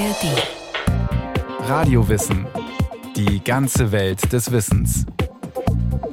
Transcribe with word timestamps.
ARD. 0.00 1.68
Radiowissen. 1.68 2.46
Die 3.16 3.44
ganze 3.44 3.92
Welt 3.92 4.32
des 4.32 4.50
Wissens. 4.50 5.04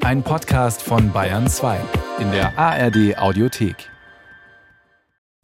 Ein 0.02 0.24
Podcast 0.24 0.82
von 0.82 1.14
Bayern 1.14 1.48
2 1.48 1.80
in 2.20 2.30
der 2.32 2.60
ARD 2.60 3.18
Audiothek. 3.18 3.90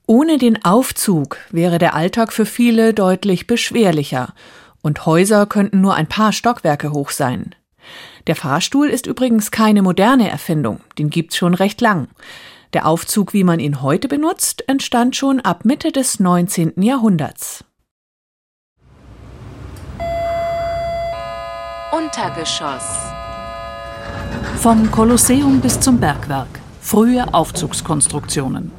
Ohne 0.08 0.38
den 0.40 0.66
Aufzug 0.66 1.38
wäre 1.52 1.78
der 1.78 1.94
Alltag 1.94 2.34
für 2.34 2.46
viele 2.46 2.94
deutlich 2.94 3.48
beschwerlicher 3.48 4.34
und 4.82 5.06
Häuser 5.06 5.46
könnten 5.46 5.80
nur 5.80 5.96
ein 5.96 6.08
paar 6.08 6.34
Stockwerke 6.34 6.92
hoch 6.92 7.12
sein. 7.12 7.56
Der 8.28 8.36
Fahrstuhl 8.36 8.90
ist 8.90 9.08
übrigens 9.08 9.52
keine 9.52 9.82
moderne 9.82 10.30
Erfindung, 10.30 10.82
den 10.98 11.10
gibt's 11.10 11.38
schon 11.38 11.54
recht 11.54 11.80
lang. 11.80 12.10
Der 12.74 12.88
Aufzug, 12.88 13.34
wie 13.34 13.46
man 13.46 13.62
ihn 13.62 13.82
heute 13.82 14.10
benutzt, 14.10 14.68
entstand 14.68 15.16
schon 15.16 15.40
ab 15.40 15.64
Mitte 15.64 15.94
des 15.94 16.20
19. 16.20 16.74
Jahrhunderts. 16.82 17.64
Untergeschoss. 21.96 23.12
Vom 24.58 24.90
Kolosseum 24.90 25.62
bis 25.62 25.80
zum 25.80 26.00
Bergwerk. 26.00 26.48
Frühe 26.82 27.32
Aufzugskonstruktionen. 27.32 28.72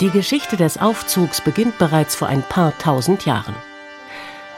Die 0.00 0.08
Geschichte 0.08 0.56
des 0.56 0.78
Aufzugs 0.78 1.42
beginnt 1.42 1.76
bereits 1.76 2.14
vor 2.14 2.28
ein 2.28 2.42
paar 2.42 2.72
tausend 2.78 3.26
Jahren. 3.26 3.54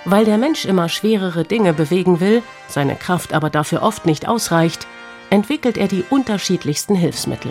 Weil 0.05 0.27
der 0.27 0.39
Mensch 0.39 0.65
immer 0.65 0.89
schwerere 0.89 1.43
Dinge 1.43 1.73
bewegen 1.73 2.21
will, 2.21 2.45
seine 2.69 2.95
Kraft 2.95 3.35
aber 3.35 3.51
dafür 3.51 3.83
oft 3.83 4.07
nicht 4.07 4.29
ausreicht, 4.29 4.87
entwickelt 5.30 5.77
er 5.77 5.88
die 5.88 6.05
unterschiedlichsten 6.09 6.95
Hilfsmittel. 6.95 7.51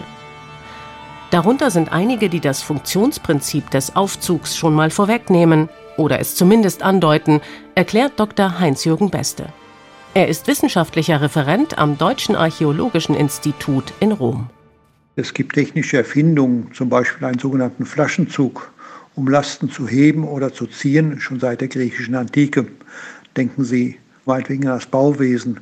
Darunter 1.29 1.71
sind 1.71 1.91
einige, 1.91 2.29
die 2.29 2.39
das 2.39 2.61
Funktionsprinzip 2.61 3.69
des 3.69 3.97
Aufzugs 3.97 4.55
schon 4.55 4.73
mal 4.73 4.91
vorwegnehmen 4.91 5.67
oder 5.97 6.19
es 6.19 6.35
zumindest 6.35 6.83
andeuten, 6.83 7.41
erklärt 7.75 8.19
Dr. 8.19 8.59
Heinz-Jürgen 8.59 9.09
Beste. 9.09 9.47
Er 10.13 10.27
ist 10.27 10.47
wissenschaftlicher 10.47 11.21
Referent 11.21 11.77
am 11.77 11.97
Deutschen 11.97 12.35
Archäologischen 12.35 13.15
Institut 13.15 13.93
in 13.99 14.11
Rom. 14.11 14.49
Es 15.17 15.33
gibt 15.33 15.55
technische 15.55 15.97
Erfindungen, 15.97 16.71
zum 16.73 16.89
Beispiel 16.89 17.27
einen 17.27 17.39
sogenannten 17.39 17.85
Flaschenzug, 17.85 18.71
um 19.15 19.27
Lasten 19.27 19.69
zu 19.69 19.87
heben 19.87 20.25
oder 20.25 20.53
zu 20.53 20.67
ziehen, 20.67 21.19
schon 21.19 21.39
seit 21.39 21.61
der 21.61 21.67
griechischen 21.67 22.15
Antike. 22.15 22.67
Denken 23.35 23.63
Sie 23.63 23.97
meinetwegen 24.25 24.67
an 24.67 24.75
das 24.75 24.85
Bauwesen, 24.85 25.61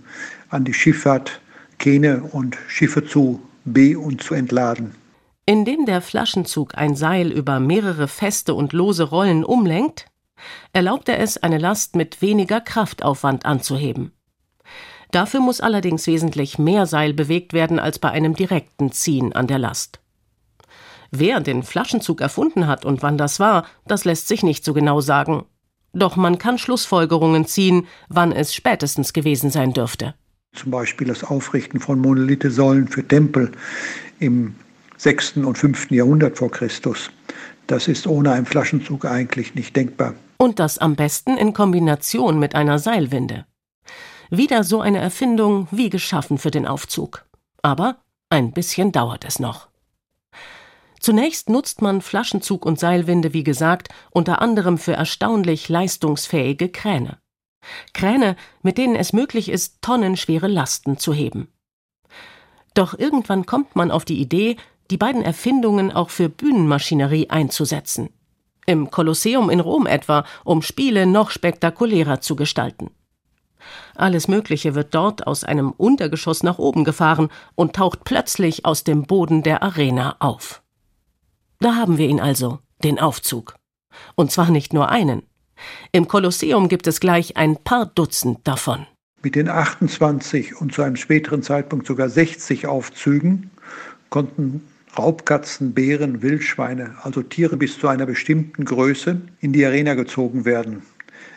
an 0.49 0.63
die 0.65 0.73
Schifffahrt, 0.73 1.39
Kähne 1.77 2.23
und 2.31 2.57
Schiffe 2.67 3.05
zu 3.05 3.41
be- 3.65 3.97
und 3.97 4.23
zu 4.23 4.33
entladen. 4.33 4.91
Indem 5.45 5.85
der 5.85 6.01
Flaschenzug 6.01 6.77
ein 6.77 6.95
Seil 6.95 7.31
über 7.31 7.59
mehrere 7.59 8.07
feste 8.07 8.53
und 8.53 8.71
lose 8.71 9.03
Rollen 9.03 9.43
umlenkt, 9.43 10.05
erlaubt 10.73 11.09
er 11.09 11.19
es, 11.19 11.37
eine 11.37 11.57
Last 11.57 11.95
mit 11.95 12.21
weniger 12.21 12.61
Kraftaufwand 12.61 13.45
anzuheben. 13.45 14.11
Dafür 15.11 15.39
muss 15.39 15.61
allerdings 15.61 16.07
wesentlich 16.07 16.57
mehr 16.57 16.87
Seil 16.87 17.13
bewegt 17.13 17.53
werden 17.53 17.79
als 17.79 17.99
bei 17.99 18.09
einem 18.09 18.35
direkten 18.35 18.91
Ziehen 18.91 19.33
an 19.33 19.47
der 19.47 19.59
Last. 19.59 19.99
Wer 21.11 21.39
den 21.39 21.61
Flaschenzug 21.61 22.21
erfunden 22.21 22.65
hat 22.65 22.85
und 22.85 23.03
wann 23.03 23.19
das 23.19 23.39
war, 23.39 23.67
das 23.85 24.03
lässt 24.03 24.27
sich 24.27 24.41
nicht 24.41 24.65
so 24.65 24.73
genau 24.73 24.99
sagen. 24.99 25.45
Doch 25.93 26.15
man 26.15 26.39
kann 26.39 26.57
Schlussfolgerungen 26.57 27.45
ziehen, 27.45 27.85
wann 28.09 28.31
es 28.31 28.55
spätestens 28.55 29.13
gewesen 29.13 29.51
sein 29.51 29.73
dürfte. 29.73 30.15
Zum 30.53 30.71
Beispiel 30.71 31.07
das 31.07 31.23
Aufrichten 31.23 31.79
von 31.79 31.99
Monolithe-Säulen 31.99 32.87
für 32.87 33.07
Tempel 33.07 33.51
im 34.19 34.55
6. 34.97 35.37
und 35.37 35.57
5. 35.57 35.91
Jahrhundert 35.91 36.39
vor 36.39 36.49
Christus. 36.49 37.11
Das 37.67 37.87
ist 37.87 38.07
ohne 38.07 38.31
einen 38.31 38.45
Flaschenzug 38.45 39.05
eigentlich 39.05 39.55
nicht 39.55 39.75
denkbar. 39.75 40.15
Und 40.37 40.59
das 40.59 40.77
am 40.77 40.95
besten 40.95 41.37
in 41.37 41.53
Kombination 41.53 42.39
mit 42.39 42.55
einer 42.55 42.79
Seilwinde. 42.79 43.45
Wieder 44.29 44.63
so 44.63 44.81
eine 44.81 44.99
Erfindung 44.99 45.67
wie 45.71 45.89
geschaffen 45.89 46.37
für 46.37 46.51
den 46.51 46.67
Aufzug. 46.67 47.25
Aber 47.61 47.97
ein 48.29 48.51
bisschen 48.51 48.91
dauert 48.91 49.25
es 49.25 49.39
noch. 49.39 49.67
Zunächst 50.99 51.49
nutzt 51.49 51.81
man 51.81 52.01
Flaschenzug 52.01 52.65
und 52.65 52.79
Seilwinde, 52.79 53.33
wie 53.33 53.43
gesagt, 53.43 53.89
unter 54.09 54.41
anderem 54.41 54.77
für 54.77 54.93
erstaunlich 54.93 55.69
leistungsfähige 55.69 56.69
Kräne. 56.69 57.17
Kräne, 57.93 58.35
mit 58.61 58.77
denen 58.77 58.95
es 58.95 59.13
möglich 59.13 59.49
ist, 59.49 59.81
tonnenschwere 59.81 60.47
Lasten 60.47 60.97
zu 60.97 61.13
heben. 61.13 61.49
Doch 62.73 62.97
irgendwann 62.97 63.45
kommt 63.45 63.75
man 63.75 63.91
auf 63.91 64.05
die 64.05 64.19
Idee, 64.19 64.57
die 64.91 64.97
beiden 64.97 65.21
Erfindungen 65.21 65.91
auch 65.91 66.09
für 66.09 66.29
Bühnenmaschinerie 66.29 67.29
einzusetzen. 67.29 68.09
Im 68.65 68.91
Kolosseum 68.91 69.49
in 69.49 69.59
Rom 69.59 69.85
etwa, 69.85 70.25
um 70.43 70.61
Spiele 70.61 71.05
noch 71.05 71.31
spektakulärer 71.31 72.21
zu 72.21 72.35
gestalten. 72.35 72.91
Alles 73.95 74.27
Mögliche 74.27 74.75
wird 74.75 74.93
dort 74.93 75.27
aus 75.27 75.43
einem 75.43 75.71
Untergeschoss 75.71 76.43
nach 76.43 76.57
oben 76.57 76.83
gefahren 76.83 77.29
und 77.55 77.75
taucht 77.75 78.03
plötzlich 78.03 78.65
aus 78.65 78.83
dem 78.83 79.03
Boden 79.03 79.43
der 79.43 79.63
Arena 79.63 80.15
auf. 80.19 80.61
Da 81.59 81.75
haben 81.75 81.97
wir 81.97 82.07
ihn 82.07 82.19
also, 82.19 82.59
den 82.83 82.99
Aufzug. 82.99 83.55
Und 84.15 84.31
zwar 84.31 84.49
nicht 84.49 84.73
nur 84.73 84.89
einen. 84.89 85.23
Im 85.91 86.07
Kolosseum 86.07 86.67
gibt 86.67 86.87
es 86.87 86.99
gleich 86.99 87.37
ein 87.37 87.57
paar 87.57 87.85
Dutzend 87.85 88.39
davon. 88.47 88.85
Mit 89.21 89.35
den 89.35 89.47
28 89.47 90.59
und 90.59 90.73
zu 90.73 90.81
einem 90.81 90.97
späteren 90.97 91.43
Zeitpunkt 91.43 91.87
sogar 91.87 92.09
60 92.09 92.67
Aufzügen 92.67 93.51
konnten 94.09 94.67
Raubkatzen, 94.97 95.73
Bären, 95.73 96.21
Wildschweine, 96.21 96.95
also 97.01 97.23
Tiere 97.23 97.57
bis 97.57 97.79
zu 97.79 97.87
einer 97.87 98.05
bestimmten 98.05 98.65
Größe, 98.65 99.21
in 99.39 99.53
die 99.53 99.65
Arena 99.65 99.95
gezogen 99.95 100.45
werden. 100.45 100.83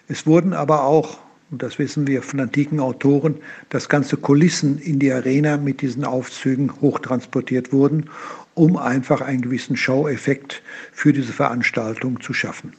Es 0.09 0.27
wurden 0.27 0.53
aber 0.53 0.85
auch, 0.85 1.19
und 1.51 1.63
das 1.63 1.79
wissen 1.79 2.07
wir 2.07 2.23
von 2.23 2.41
antiken 2.41 2.81
Autoren, 2.81 3.37
dass 3.71 3.89
ganze 3.89 4.17
Kulissen 4.17 4.79
in 4.79 4.99
die 4.99 5.13
Arena 5.13 5.57
mit 5.57 5.81
diesen 5.81 6.05
Aufzügen 6.05 6.81
hochtransportiert 6.81 7.73
wurden, 7.73 8.11
um 8.55 8.77
einfach 8.77 9.21
einen 9.21 9.43
gewissen 9.43 9.77
Schaueffekt 9.77 10.63
für 10.93 11.13
diese 11.13 11.33
Veranstaltung 11.33 12.21
zu 12.21 12.35
schaffen. 12.35 12.75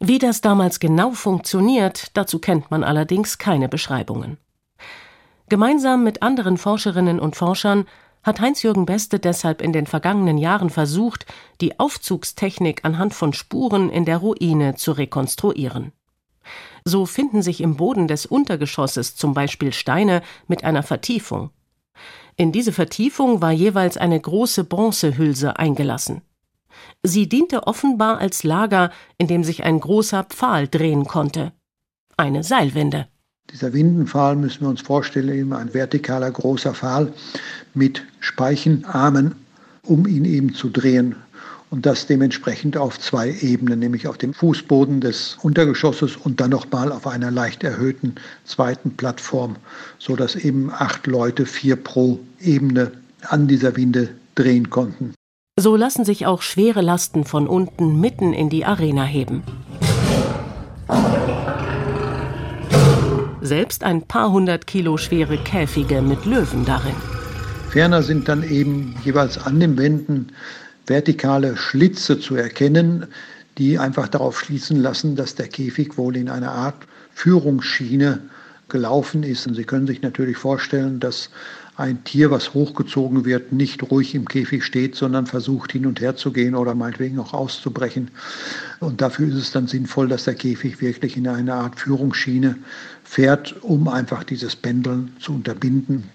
Wie 0.00 0.18
das 0.18 0.40
damals 0.40 0.80
genau 0.80 1.12
funktioniert, 1.12 2.16
dazu 2.16 2.38
kennt 2.38 2.70
man 2.70 2.84
allerdings 2.84 3.38
keine 3.38 3.68
Beschreibungen. 3.68 4.38
Gemeinsam 5.50 6.04
mit 6.04 6.22
anderen 6.22 6.56
Forscherinnen 6.56 7.18
und 7.20 7.36
Forschern 7.36 7.86
hat 8.22 8.40
Heinz-Jürgen 8.40 8.86
Beste 8.86 9.18
deshalb 9.18 9.62
in 9.62 9.72
den 9.72 9.86
vergangenen 9.86 10.38
Jahren 10.38 10.70
versucht, 10.70 11.26
die 11.60 11.78
Aufzugstechnik 11.78 12.84
anhand 12.84 13.14
von 13.14 13.32
Spuren 13.32 13.90
in 13.90 14.04
der 14.04 14.18
Ruine 14.18 14.74
zu 14.74 14.92
rekonstruieren. 14.92 15.92
So 16.84 17.06
finden 17.06 17.42
sich 17.42 17.60
im 17.60 17.76
Boden 17.76 18.08
des 18.08 18.26
Untergeschosses 18.26 19.16
zum 19.16 19.34
Beispiel 19.34 19.72
Steine 19.72 20.22
mit 20.48 20.64
einer 20.64 20.82
Vertiefung. 20.82 21.50
In 22.36 22.52
diese 22.52 22.72
Vertiefung 22.72 23.42
war 23.42 23.52
jeweils 23.52 23.96
eine 23.96 24.18
große 24.18 24.64
Bronzehülse 24.64 25.58
eingelassen. 25.58 26.22
Sie 27.02 27.28
diente 27.28 27.66
offenbar 27.66 28.18
als 28.18 28.44
Lager, 28.44 28.90
in 29.18 29.26
dem 29.26 29.44
sich 29.44 29.64
ein 29.64 29.80
großer 29.80 30.24
Pfahl 30.24 30.68
drehen 30.68 31.04
konnte. 31.06 31.52
Eine 32.16 32.42
Seilwinde. 32.42 33.08
Dieser 33.52 33.72
Windenpfahl 33.72 34.36
müssen 34.36 34.62
wir 34.62 34.68
uns 34.68 34.80
vorstellen, 34.80 35.34
eben 35.34 35.52
ein 35.52 35.70
vertikaler 35.70 36.30
großer 36.30 36.74
Pfahl 36.74 37.12
mit 37.74 38.02
Speichenarmen, 38.20 39.34
um 39.82 40.06
ihn 40.06 40.24
eben 40.24 40.54
zu 40.54 40.68
drehen. 40.68 41.16
Und 41.70 41.86
das 41.86 42.06
dementsprechend 42.06 42.76
auf 42.76 42.98
zwei 42.98 43.30
Ebenen, 43.40 43.78
nämlich 43.78 44.08
auf 44.08 44.18
dem 44.18 44.34
Fußboden 44.34 45.00
des 45.00 45.38
Untergeschosses 45.42 46.16
und 46.16 46.40
dann 46.40 46.50
nochmal 46.50 46.90
auf 46.90 47.06
einer 47.06 47.30
leicht 47.30 47.62
erhöhten 47.62 48.16
zweiten 48.44 48.96
Plattform, 48.96 49.56
sodass 49.98 50.34
eben 50.34 50.70
acht 50.72 51.06
Leute, 51.06 51.46
vier 51.46 51.76
pro 51.76 52.18
Ebene, 52.40 52.90
an 53.28 53.46
dieser 53.46 53.76
Winde 53.76 54.08
drehen 54.34 54.70
konnten. 54.70 55.14
So 55.58 55.76
lassen 55.76 56.04
sich 56.04 56.26
auch 56.26 56.42
schwere 56.42 56.80
Lasten 56.80 57.24
von 57.24 57.46
unten 57.46 58.00
mitten 58.00 58.32
in 58.32 58.48
die 58.48 58.64
Arena 58.64 59.04
heben. 59.04 59.42
Selbst 63.42 63.84
ein 63.84 64.02
paar 64.02 64.30
hundert 64.30 64.66
Kilo 64.66 64.98
schwere 64.98 65.38
Käfige 65.38 66.02
mit 66.02 66.26
Löwen 66.26 66.66
darin. 66.66 66.94
Ferner 67.70 68.02
sind 68.02 68.28
dann 68.28 68.42
eben 68.42 68.94
jeweils 69.02 69.38
an 69.38 69.60
den 69.60 69.78
Wänden 69.78 70.32
vertikale 70.86 71.56
Schlitze 71.56 72.20
zu 72.20 72.34
erkennen, 72.34 73.06
die 73.56 73.78
einfach 73.78 74.08
darauf 74.08 74.40
schließen 74.40 74.82
lassen, 74.82 75.16
dass 75.16 75.36
der 75.36 75.48
Käfig 75.48 75.96
wohl 75.96 76.16
in 76.16 76.28
einer 76.28 76.52
Art 76.52 76.76
Führungsschiene 77.14 78.18
gelaufen 78.68 79.22
ist. 79.22 79.46
Und 79.46 79.54
Sie 79.54 79.64
können 79.64 79.86
sich 79.86 80.02
natürlich 80.02 80.36
vorstellen, 80.36 81.00
dass 81.00 81.30
ein 81.76 82.04
Tier, 82.04 82.30
was 82.30 82.52
hochgezogen 82.52 83.24
wird, 83.24 83.52
nicht 83.52 83.90
ruhig 83.90 84.14
im 84.14 84.28
Käfig 84.28 84.64
steht, 84.64 84.96
sondern 84.96 85.26
versucht 85.26 85.72
hin 85.72 85.86
und 85.86 86.00
her 86.00 86.14
zu 86.14 86.30
gehen 86.30 86.54
oder 86.54 86.74
meinetwegen 86.74 87.18
auch 87.18 87.32
auszubrechen. 87.32 88.10
Und 88.80 89.00
dafür 89.00 89.28
ist 89.28 89.34
es 89.34 89.50
dann 89.50 89.66
sinnvoll, 89.66 90.08
dass 90.08 90.24
der 90.24 90.34
Käfig 90.34 90.82
wirklich 90.82 91.16
in 91.16 91.26
eine 91.26 91.54
Art 91.54 91.80
Führungsschiene 91.80 92.56
fährt, 93.10 93.56
um 93.62 93.88
einfach 93.88 94.22
dieses 94.22 94.54
Pendeln 94.54 95.16
zu 95.18 95.32
unterbinden. 95.32 96.08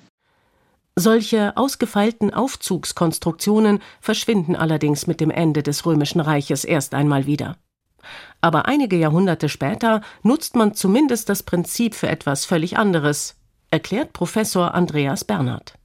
Solche 0.96 1.58
ausgefeilten 1.58 2.34
Aufzugskonstruktionen 2.34 3.80
verschwinden 4.00 4.56
allerdings 4.56 5.06
mit 5.06 5.20
dem 5.20 5.30
Ende 5.30 5.62
des 5.62 5.86
Römischen 5.86 6.22
Reiches 6.22 6.64
erst 6.64 6.94
einmal 6.94 7.26
wieder. 7.26 7.58
Aber 8.40 8.66
einige 8.66 8.96
Jahrhunderte 8.96 9.50
später 9.50 10.02
nutzt 10.24 10.56
man 10.56 10.74
zumindest 10.74 11.28
das 11.28 11.44
Prinzip 11.44 11.96
für 11.96 12.08
etwas 12.08 12.46
völlig 12.46 12.78
anderes, 12.78 13.36
erklärt 13.72 14.14
Professor 14.14 14.74
Andreas 14.74 15.26
Bernhard. 15.26 15.78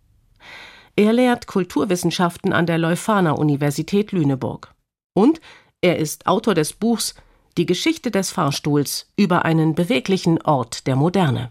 Er 0.94 1.12
lehrt 1.12 1.48
Kulturwissenschaften 1.48 2.52
an 2.52 2.66
der 2.66 2.78
Leuphana 2.78 3.32
Universität 3.32 4.12
Lüneburg. 4.12 4.72
Und 5.14 5.40
er 5.80 5.98
ist 5.98 6.26
Autor 6.26 6.54
des 6.54 6.72
Buchs 6.72 7.16
Die 7.58 7.66
Geschichte 7.66 8.10
des 8.10 8.30
Fahrstuhls 8.30 9.08
über 9.16 9.44
einen 9.44 9.74
beweglichen 9.74 10.40
Ort 10.42 10.86
der 10.86 10.96
Moderne. 10.96 11.50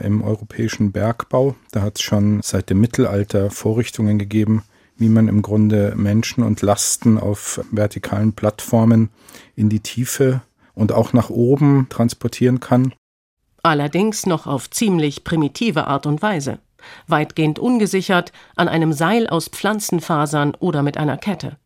Im 0.00 0.22
europäischen 0.22 0.92
Bergbau, 0.92 1.56
da 1.72 1.82
hat 1.82 1.96
es 1.96 2.02
schon 2.02 2.40
seit 2.42 2.70
dem 2.70 2.80
Mittelalter 2.80 3.50
Vorrichtungen 3.50 4.18
gegeben, 4.18 4.62
wie 4.96 5.08
man 5.08 5.26
im 5.26 5.42
Grunde 5.42 5.94
Menschen 5.96 6.44
und 6.44 6.60
Lasten 6.62 7.18
auf 7.18 7.60
vertikalen 7.72 8.34
Plattformen 8.34 9.10
in 9.56 9.68
die 9.68 9.80
Tiefe 9.80 10.42
und 10.74 10.92
auch 10.92 11.12
nach 11.12 11.30
oben 11.30 11.86
transportieren 11.88 12.60
kann. 12.60 12.92
Allerdings 13.62 14.26
noch 14.26 14.46
auf 14.46 14.70
ziemlich 14.70 15.24
primitive 15.24 15.86
Art 15.86 16.06
und 16.06 16.22
Weise, 16.22 16.58
weitgehend 17.06 17.58
ungesichert 17.58 18.32
an 18.54 18.68
einem 18.68 18.92
Seil 18.92 19.26
aus 19.28 19.48
Pflanzenfasern 19.48 20.54
oder 20.60 20.82
mit 20.82 20.96
einer 20.96 21.16
Kette. 21.16 21.56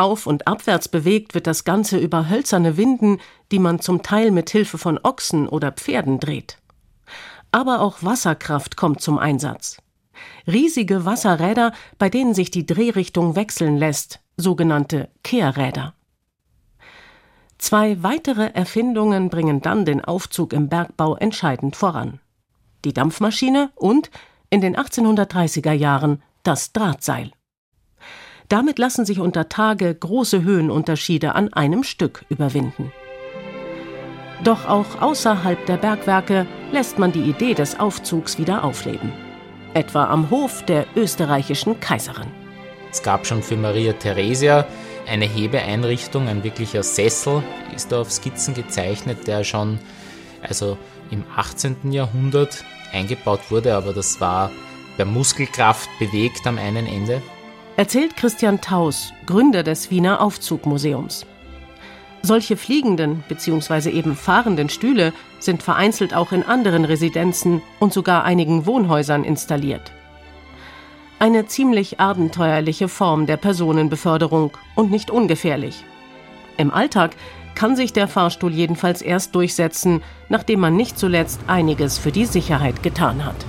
Auf 0.00 0.26
und 0.26 0.46
abwärts 0.46 0.88
bewegt 0.88 1.34
wird 1.34 1.46
das 1.46 1.64
Ganze 1.64 1.98
über 1.98 2.30
hölzerne 2.30 2.78
Winden, 2.78 3.18
die 3.52 3.58
man 3.58 3.80
zum 3.80 4.02
Teil 4.02 4.30
mit 4.30 4.48
Hilfe 4.48 4.78
von 4.78 4.98
Ochsen 5.02 5.46
oder 5.46 5.72
Pferden 5.72 6.18
dreht. 6.18 6.56
Aber 7.52 7.82
auch 7.82 7.98
Wasserkraft 8.00 8.78
kommt 8.78 9.02
zum 9.02 9.18
Einsatz. 9.18 9.76
Riesige 10.46 11.04
Wasserräder, 11.04 11.74
bei 11.98 12.08
denen 12.08 12.32
sich 12.32 12.50
die 12.50 12.64
Drehrichtung 12.64 13.36
wechseln 13.36 13.76
lässt, 13.76 14.20
sogenannte 14.38 15.10
Kehrräder. 15.22 15.92
Zwei 17.58 18.02
weitere 18.02 18.54
Erfindungen 18.54 19.28
bringen 19.28 19.60
dann 19.60 19.84
den 19.84 20.02
Aufzug 20.02 20.54
im 20.54 20.70
Bergbau 20.70 21.14
entscheidend 21.16 21.76
voran. 21.76 22.20
Die 22.86 22.94
Dampfmaschine 22.94 23.70
und, 23.74 24.10
in 24.48 24.62
den 24.62 24.78
1830er 24.78 25.72
Jahren, 25.72 26.22
das 26.42 26.72
Drahtseil. 26.72 27.32
Damit 28.50 28.78
lassen 28.78 29.06
sich 29.06 29.18
unter 29.18 29.48
Tage 29.48 29.94
große 29.94 30.42
Höhenunterschiede 30.42 31.34
an 31.34 31.50
einem 31.54 31.84
Stück 31.84 32.26
überwinden. 32.28 32.92
Doch 34.44 34.68
auch 34.68 35.00
außerhalb 35.00 35.64
der 35.64 35.78
Bergwerke 35.78 36.46
lässt 36.72 36.98
man 36.98 37.12
die 37.12 37.22
Idee 37.22 37.54
des 37.54 37.80
Aufzugs 37.80 38.36
wieder 38.38 38.64
aufleben 38.64 39.12
etwa 39.74 40.06
am 40.06 40.30
Hof 40.30 40.64
der 40.64 40.86
österreichischen 40.96 41.80
Kaiserin. 41.80 42.28
Es 42.90 43.02
gab 43.02 43.26
schon 43.26 43.42
für 43.42 43.56
Maria 43.56 43.92
Theresia 43.92 44.66
eine 45.06 45.26
Hebeeinrichtung, 45.26 46.28
ein 46.28 46.44
wirklicher 46.44 46.82
Sessel 46.82 47.42
ist 47.74 47.92
da 47.92 48.00
auf 48.00 48.10
Skizzen 48.10 48.54
gezeichnet, 48.54 49.26
der 49.26 49.44
schon 49.44 49.78
also 50.42 50.76
im 51.10 51.24
18. 51.36 51.92
Jahrhundert 51.92 52.64
eingebaut 52.92 53.50
wurde, 53.50 53.74
aber 53.76 53.92
das 53.92 54.20
war 54.20 54.50
per 54.96 55.06
Muskelkraft 55.06 55.88
bewegt 55.98 56.46
am 56.46 56.58
einen 56.58 56.86
Ende. 56.86 57.22
Erzählt 57.80 58.14
Christian 58.14 58.60
Taus, 58.60 59.14
Gründer 59.24 59.62
des 59.62 59.90
Wiener 59.90 60.20
Aufzugmuseums. 60.20 61.24
Solche 62.20 62.58
fliegenden 62.58 63.24
bzw. 63.26 63.88
eben 63.88 64.16
fahrenden 64.16 64.68
Stühle 64.68 65.14
sind 65.38 65.62
vereinzelt 65.62 66.12
auch 66.12 66.32
in 66.32 66.42
anderen 66.42 66.84
Residenzen 66.84 67.62
und 67.78 67.94
sogar 67.94 68.24
einigen 68.24 68.66
Wohnhäusern 68.66 69.24
installiert. 69.24 69.92
Eine 71.20 71.46
ziemlich 71.46 71.98
abenteuerliche 71.98 72.86
Form 72.86 73.24
der 73.24 73.38
Personenbeförderung 73.38 74.50
und 74.74 74.90
nicht 74.90 75.10
ungefährlich. 75.10 75.82
Im 76.58 76.70
Alltag 76.72 77.12
kann 77.54 77.76
sich 77.76 77.94
der 77.94 78.08
Fahrstuhl 78.08 78.52
jedenfalls 78.52 79.00
erst 79.00 79.34
durchsetzen, 79.34 80.02
nachdem 80.28 80.60
man 80.60 80.76
nicht 80.76 80.98
zuletzt 80.98 81.40
einiges 81.46 81.96
für 81.96 82.12
die 82.12 82.26
Sicherheit 82.26 82.82
getan 82.82 83.24
hat. 83.24 83.46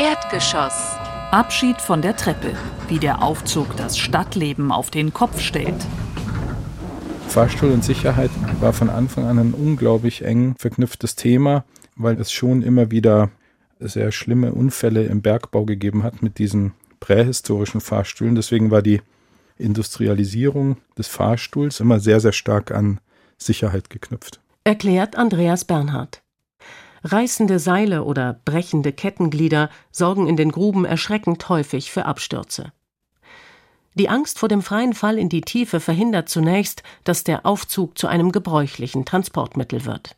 Erdgeschoss. 0.00 0.95
Abschied 1.36 1.82
von 1.82 2.00
der 2.00 2.16
Treppe, 2.16 2.54
wie 2.88 2.98
der 2.98 3.22
Aufzug 3.22 3.76
das 3.76 3.98
Stadtleben 3.98 4.72
auf 4.72 4.90
den 4.90 5.12
Kopf 5.12 5.38
stellt. 5.38 5.86
Fahrstuhl 7.28 7.72
und 7.72 7.84
Sicherheit 7.84 8.30
war 8.60 8.72
von 8.72 8.88
Anfang 8.88 9.26
an 9.26 9.38
ein 9.38 9.52
unglaublich 9.52 10.24
eng 10.24 10.54
verknüpftes 10.58 11.14
Thema, 11.14 11.66
weil 11.94 12.18
es 12.18 12.32
schon 12.32 12.62
immer 12.62 12.90
wieder 12.90 13.28
sehr 13.78 14.12
schlimme 14.12 14.52
Unfälle 14.52 15.04
im 15.04 15.20
Bergbau 15.20 15.66
gegeben 15.66 16.04
hat 16.04 16.22
mit 16.22 16.38
diesen 16.38 16.72
prähistorischen 17.00 17.82
Fahrstühlen. 17.82 18.34
Deswegen 18.34 18.70
war 18.70 18.80
die 18.80 19.02
Industrialisierung 19.58 20.78
des 20.96 21.06
Fahrstuhls 21.06 21.80
immer 21.80 22.00
sehr, 22.00 22.20
sehr 22.20 22.32
stark 22.32 22.70
an 22.70 22.98
Sicherheit 23.36 23.90
geknüpft. 23.90 24.40
Erklärt 24.64 25.16
Andreas 25.16 25.66
Bernhard. 25.66 26.22
Reißende 27.04 27.58
Seile 27.58 28.04
oder 28.04 28.40
brechende 28.44 28.92
Kettenglieder 28.92 29.70
sorgen 29.90 30.26
in 30.26 30.36
den 30.36 30.50
Gruben 30.50 30.84
erschreckend 30.84 31.48
häufig 31.48 31.90
für 31.90 32.06
Abstürze. 32.06 32.72
Die 33.94 34.08
Angst 34.10 34.38
vor 34.38 34.48
dem 34.48 34.62
freien 34.62 34.92
Fall 34.92 35.18
in 35.18 35.28
die 35.28 35.40
Tiefe 35.40 35.80
verhindert 35.80 36.28
zunächst, 36.28 36.82
dass 37.04 37.24
der 37.24 37.46
Aufzug 37.46 37.96
zu 37.96 38.08
einem 38.08 38.30
gebräuchlichen 38.30 39.06
Transportmittel 39.06 39.86
wird. 39.86 40.16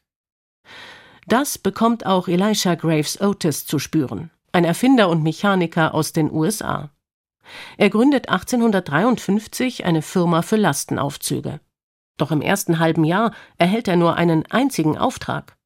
Das 1.28 1.58
bekommt 1.58 2.06
auch 2.06 2.26
Elisha 2.26 2.74
Graves 2.74 3.20
Otis 3.20 3.66
zu 3.66 3.78
spüren, 3.78 4.30
ein 4.50 4.64
Erfinder 4.64 5.08
und 5.08 5.22
Mechaniker 5.22 5.94
aus 5.94 6.12
den 6.12 6.32
USA. 6.32 6.90
Er 7.76 7.90
gründet 7.90 8.28
1853 8.28 9.84
eine 9.84 10.02
Firma 10.02 10.42
für 10.42 10.56
Lastenaufzüge. 10.56 11.60
Doch 12.16 12.32
im 12.32 12.40
ersten 12.40 12.78
halben 12.78 13.04
Jahr 13.04 13.32
erhält 13.58 13.88
er 13.88 13.96
nur 13.96 14.16
einen 14.16 14.44
einzigen 14.46 14.98
Auftrag, 14.98 15.57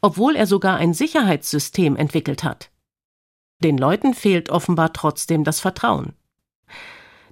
obwohl 0.00 0.36
er 0.36 0.46
sogar 0.46 0.76
ein 0.76 0.94
Sicherheitssystem 0.94 1.96
entwickelt 1.96 2.44
hat. 2.44 2.70
Den 3.62 3.78
Leuten 3.78 4.14
fehlt 4.14 4.50
offenbar 4.50 4.92
trotzdem 4.92 5.44
das 5.44 5.60
Vertrauen. 5.60 6.12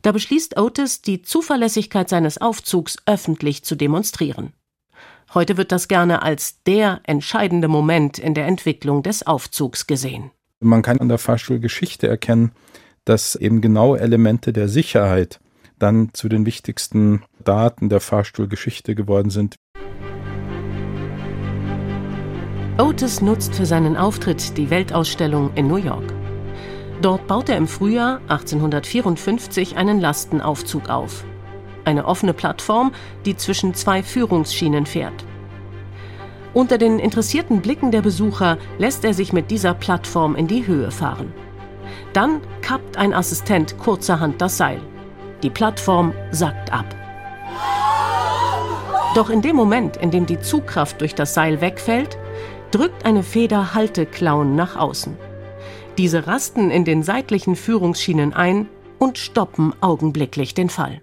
Da 0.02 0.12
beschließt 0.12 0.58
Otis, 0.58 1.02
die 1.02 1.22
Zuverlässigkeit 1.22 2.08
seines 2.08 2.38
Aufzugs 2.38 2.96
öffentlich 3.06 3.64
zu 3.64 3.74
demonstrieren. 3.74 4.52
Heute 5.32 5.56
wird 5.56 5.72
das 5.72 5.88
gerne 5.88 6.22
als 6.22 6.62
der 6.64 7.00
entscheidende 7.04 7.68
Moment 7.68 8.18
in 8.18 8.34
der 8.34 8.46
Entwicklung 8.46 9.02
des 9.02 9.26
Aufzugs 9.26 9.86
gesehen. 9.86 10.30
Man 10.60 10.82
kann 10.82 10.98
an 10.98 11.08
der 11.08 11.18
Fahrstuhlgeschichte 11.18 12.06
erkennen, 12.06 12.52
dass 13.04 13.34
eben 13.34 13.60
genau 13.60 13.94
Elemente 13.94 14.52
der 14.52 14.68
Sicherheit 14.68 15.40
dann 15.78 16.10
zu 16.12 16.28
den 16.28 16.46
wichtigsten 16.46 17.22
Daten 17.42 17.88
der 17.88 18.00
Fahrstuhlgeschichte 18.00 18.94
geworden 18.94 19.30
sind. 19.30 19.56
Otis 22.76 23.20
nutzt 23.20 23.54
für 23.54 23.66
seinen 23.66 23.96
Auftritt 23.96 24.56
die 24.58 24.68
Weltausstellung 24.68 25.52
in 25.54 25.68
New 25.68 25.76
York. 25.76 26.12
Dort 27.02 27.28
baut 27.28 27.48
er 27.48 27.56
im 27.56 27.68
Frühjahr 27.68 28.20
1854 28.26 29.76
einen 29.76 30.00
Lastenaufzug 30.00 30.88
auf. 30.88 31.24
Eine 31.84 32.04
offene 32.04 32.34
Plattform, 32.34 32.90
die 33.26 33.36
zwischen 33.36 33.74
zwei 33.74 34.02
Führungsschienen 34.02 34.86
fährt. 34.86 35.24
Unter 36.52 36.76
den 36.76 36.98
interessierten 36.98 37.60
Blicken 37.62 37.92
der 37.92 38.02
Besucher 38.02 38.58
lässt 38.78 39.04
er 39.04 39.14
sich 39.14 39.32
mit 39.32 39.52
dieser 39.52 39.74
Plattform 39.74 40.34
in 40.34 40.48
die 40.48 40.66
Höhe 40.66 40.90
fahren. 40.90 41.32
Dann 42.12 42.40
kappt 42.60 42.96
ein 42.96 43.14
Assistent 43.14 43.78
kurzerhand 43.78 44.40
das 44.40 44.56
Seil. 44.56 44.80
Die 45.44 45.50
Plattform 45.50 46.12
sackt 46.32 46.72
ab. 46.72 46.86
Doch 49.14 49.30
in 49.30 49.42
dem 49.42 49.54
Moment, 49.54 49.96
in 49.96 50.10
dem 50.10 50.26
die 50.26 50.40
Zugkraft 50.40 51.00
durch 51.00 51.14
das 51.14 51.34
Seil 51.34 51.60
wegfällt, 51.60 52.18
drückt 52.70 53.04
eine 53.04 53.22
Feder 53.22 53.74
Halteklauen 53.74 54.54
nach 54.56 54.76
außen. 54.76 55.16
Diese 55.98 56.26
rasten 56.26 56.70
in 56.70 56.84
den 56.84 57.02
seitlichen 57.02 57.56
Führungsschienen 57.56 58.32
ein 58.32 58.68
und 58.98 59.18
stoppen 59.18 59.74
augenblicklich 59.80 60.54
den 60.54 60.68
Fall. 60.68 61.02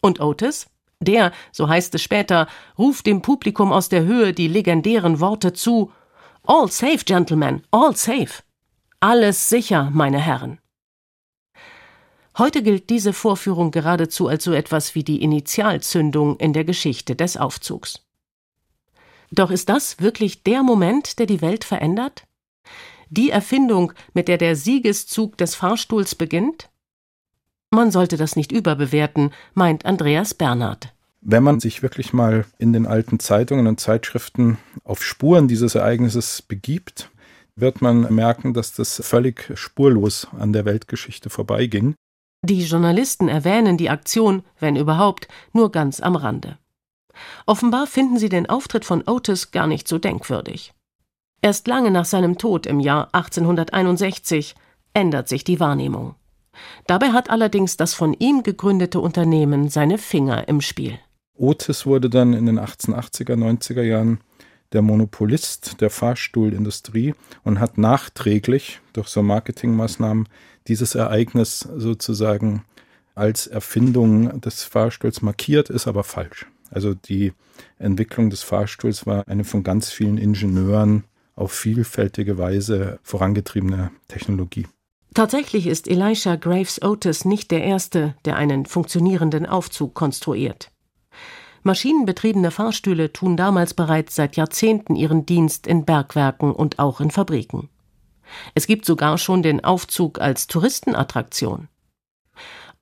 Und 0.00 0.20
Otis? 0.20 0.66
Der, 1.00 1.32
so 1.50 1.68
heißt 1.68 1.94
es 1.94 2.02
später, 2.02 2.46
ruft 2.78 3.06
dem 3.06 3.22
Publikum 3.22 3.72
aus 3.72 3.88
der 3.88 4.04
Höhe 4.04 4.32
die 4.32 4.48
legendären 4.48 5.20
Worte 5.20 5.52
zu 5.52 5.90
All 6.44 6.68
safe, 6.68 7.04
Gentlemen, 7.04 7.62
all 7.70 7.96
safe. 7.96 8.42
Alles 9.00 9.48
sicher, 9.48 9.90
meine 9.92 10.18
Herren. 10.18 10.58
Heute 12.38 12.62
gilt 12.62 12.88
diese 12.88 13.12
Vorführung 13.12 13.70
geradezu 13.70 14.26
als 14.26 14.44
so 14.44 14.52
etwas 14.52 14.94
wie 14.94 15.04
die 15.04 15.22
Initialzündung 15.22 16.38
in 16.38 16.52
der 16.52 16.64
Geschichte 16.64 17.14
des 17.14 17.36
Aufzugs. 17.36 18.00
Doch 19.32 19.50
ist 19.50 19.68
das 19.68 19.98
wirklich 20.00 20.44
der 20.44 20.62
Moment, 20.62 21.18
der 21.18 21.26
die 21.26 21.40
Welt 21.40 21.64
verändert? 21.64 22.26
die 23.12 23.30
Erfindung, 23.30 23.92
mit 24.14 24.26
der 24.26 24.38
der 24.38 24.56
Siegeszug 24.56 25.36
des 25.36 25.54
Fahrstuhls 25.54 26.14
beginnt? 26.14 26.70
Man 27.70 27.90
sollte 27.90 28.16
das 28.16 28.36
nicht 28.36 28.52
überbewerten, 28.52 29.32
meint 29.54 29.84
Andreas 29.84 30.34
Bernhard. 30.34 30.94
Wenn 31.20 31.42
man 31.42 31.60
sich 31.60 31.82
wirklich 31.82 32.12
mal 32.12 32.46
in 32.58 32.72
den 32.72 32.86
alten 32.86 33.20
Zeitungen 33.20 33.66
und 33.66 33.78
Zeitschriften 33.78 34.58
auf 34.82 35.04
Spuren 35.04 35.46
dieses 35.46 35.74
Ereignisses 35.74 36.42
begibt, 36.42 37.10
wird 37.54 37.82
man 37.82 38.12
merken, 38.12 38.54
dass 38.54 38.72
das 38.72 39.00
völlig 39.04 39.52
spurlos 39.54 40.26
an 40.38 40.52
der 40.52 40.64
Weltgeschichte 40.64 41.28
vorbeiging. 41.28 41.94
Die 42.44 42.64
Journalisten 42.64 43.28
erwähnen 43.28 43.76
die 43.76 43.90
Aktion, 43.90 44.42
wenn 44.58 44.74
überhaupt, 44.74 45.28
nur 45.52 45.70
ganz 45.70 46.00
am 46.00 46.16
Rande. 46.16 46.58
Offenbar 47.46 47.86
finden 47.86 48.18
sie 48.18 48.28
den 48.28 48.48
Auftritt 48.48 48.84
von 48.84 49.02
Otis 49.06 49.50
gar 49.50 49.66
nicht 49.66 49.88
so 49.88 49.98
denkwürdig. 49.98 50.72
Erst 51.40 51.66
lange 51.66 51.90
nach 51.90 52.04
seinem 52.04 52.38
Tod 52.38 52.66
im 52.66 52.80
Jahr 52.80 53.08
1861 53.12 54.54
ändert 54.94 55.28
sich 55.28 55.44
die 55.44 55.60
Wahrnehmung. 55.60 56.14
Dabei 56.86 57.12
hat 57.12 57.30
allerdings 57.30 57.76
das 57.76 57.94
von 57.94 58.14
ihm 58.14 58.42
gegründete 58.42 59.00
Unternehmen 59.00 59.68
seine 59.68 59.98
Finger 59.98 60.48
im 60.48 60.60
Spiel. 60.60 60.98
Otis 61.34 61.86
wurde 61.86 62.10
dann 62.10 62.34
in 62.34 62.46
den 62.46 62.60
1880er, 62.60 63.34
90er 63.34 63.82
Jahren 63.82 64.20
der 64.72 64.82
Monopolist 64.82 65.80
der 65.80 65.90
Fahrstuhlindustrie 65.90 67.14
und 67.44 67.60
hat 67.60 67.78
nachträglich 67.78 68.80
durch 68.92 69.08
so 69.08 69.22
Marketingmaßnahmen 69.22 70.28
dieses 70.68 70.94
Ereignis 70.94 71.60
sozusagen 71.60 72.64
als 73.14 73.46
Erfindung 73.46 74.40
des 74.40 74.64
Fahrstuhls 74.64 75.20
markiert, 75.20 75.68
ist 75.68 75.86
aber 75.86 76.04
falsch. 76.04 76.46
Also 76.72 76.94
die 76.94 77.32
Entwicklung 77.78 78.30
des 78.30 78.42
Fahrstuhls 78.42 79.06
war 79.06 79.28
eine 79.28 79.44
von 79.44 79.62
ganz 79.62 79.90
vielen 79.90 80.18
Ingenieuren 80.18 81.04
auf 81.36 81.52
vielfältige 81.52 82.38
Weise 82.38 82.98
vorangetriebene 83.02 83.90
Technologie. 84.08 84.66
Tatsächlich 85.14 85.66
ist 85.66 85.88
Elisha 85.88 86.36
Graves 86.36 86.80
Otis 86.82 87.24
nicht 87.24 87.50
der 87.50 87.62
Erste, 87.62 88.14
der 88.24 88.36
einen 88.36 88.64
funktionierenden 88.64 89.44
Aufzug 89.44 89.94
konstruiert. 89.94 90.70
Maschinenbetriebene 91.64 92.50
Fahrstühle 92.50 93.12
tun 93.12 93.36
damals 93.36 93.74
bereits 93.74 94.16
seit 94.16 94.36
Jahrzehnten 94.36 94.96
ihren 94.96 95.26
Dienst 95.26 95.66
in 95.66 95.84
Bergwerken 95.84 96.52
und 96.52 96.78
auch 96.78 97.00
in 97.00 97.10
Fabriken. 97.10 97.68
Es 98.54 98.66
gibt 98.66 98.86
sogar 98.86 99.18
schon 99.18 99.42
den 99.42 99.62
Aufzug 99.62 100.20
als 100.20 100.46
Touristenattraktion. 100.46 101.68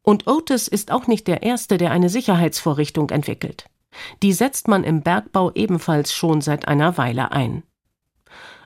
Und 0.02 0.26
Otis 0.26 0.68
ist 0.68 0.92
auch 0.92 1.06
nicht 1.08 1.26
der 1.26 1.42
Erste, 1.42 1.76
der 1.76 1.90
eine 1.90 2.08
Sicherheitsvorrichtung 2.08 3.10
entwickelt. 3.10 3.66
Die 4.22 4.32
setzt 4.32 4.68
man 4.68 4.84
im 4.84 5.02
Bergbau 5.02 5.52
ebenfalls 5.54 6.12
schon 6.12 6.40
seit 6.40 6.68
einer 6.68 6.96
Weile 6.96 7.32
ein. 7.32 7.62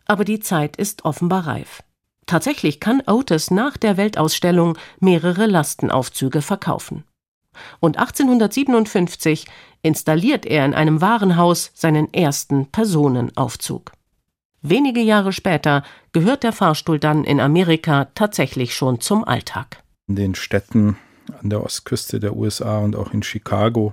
Aber 0.06 0.24
die 0.24 0.40
Zeit 0.40 0.76
ist 0.76 1.04
offenbar 1.04 1.46
reif. 1.46 1.82
Tatsächlich 2.26 2.80
kann 2.80 3.02
Otis 3.06 3.50
nach 3.50 3.76
der 3.76 3.96
Weltausstellung 3.96 4.78
mehrere 5.00 5.46
Lastenaufzüge 5.46 6.42
verkaufen. 6.42 7.04
Und 7.80 7.98
1857 7.98 9.46
installiert 9.82 10.46
er 10.46 10.64
in 10.64 10.74
einem 10.74 11.00
Warenhaus 11.00 11.70
seinen 11.74 12.12
ersten 12.12 12.66
Personenaufzug. 12.66 13.92
Wenige 14.62 15.00
Jahre 15.00 15.32
später 15.32 15.84
gehört 16.12 16.42
der 16.42 16.52
Fahrstuhl 16.52 16.98
dann 16.98 17.24
in 17.24 17.38
Amerika 17.38 18.06
tatsächlich 18.14 18.74
schon 18.74 19.00
zum 19.00 19.22
Alltag. 19.22 19.82
In 20.08 20.16
den 20.16 20.34
Städten 20.34 20.96
an 21.40 21.50
der 21.50 21.62
Ostküste 21.62 22.18
der 22.18 22.34
USA 22.34 22.78
und 22.78 22.96
auch 22.96 23.12
in 23.12 23.22
Chicago 23.22 23.92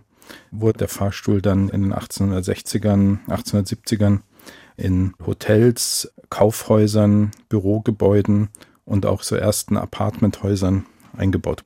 wurde 0.52 0.80
der 0.80 0.88
Fahrstuhl 0.88 1.42
dann 1.42 1.70
in 1.70 1.84
den 1.84 1.94
1860ern, 1.94 3.20
1870ern 3.28 4.20
in 4.78 5.14
Hotels, 5.26 6.14
Kaufhäusern, 6.30 7.32
Bürogebäuden 7.50 8.50
und 8.86 9.06
auch 9.06 9.24
so 9.24 9.36
ersten 9.36 9.78
Apartmenthäusern 9.78 10.86
eingebaut. 11.16 11.64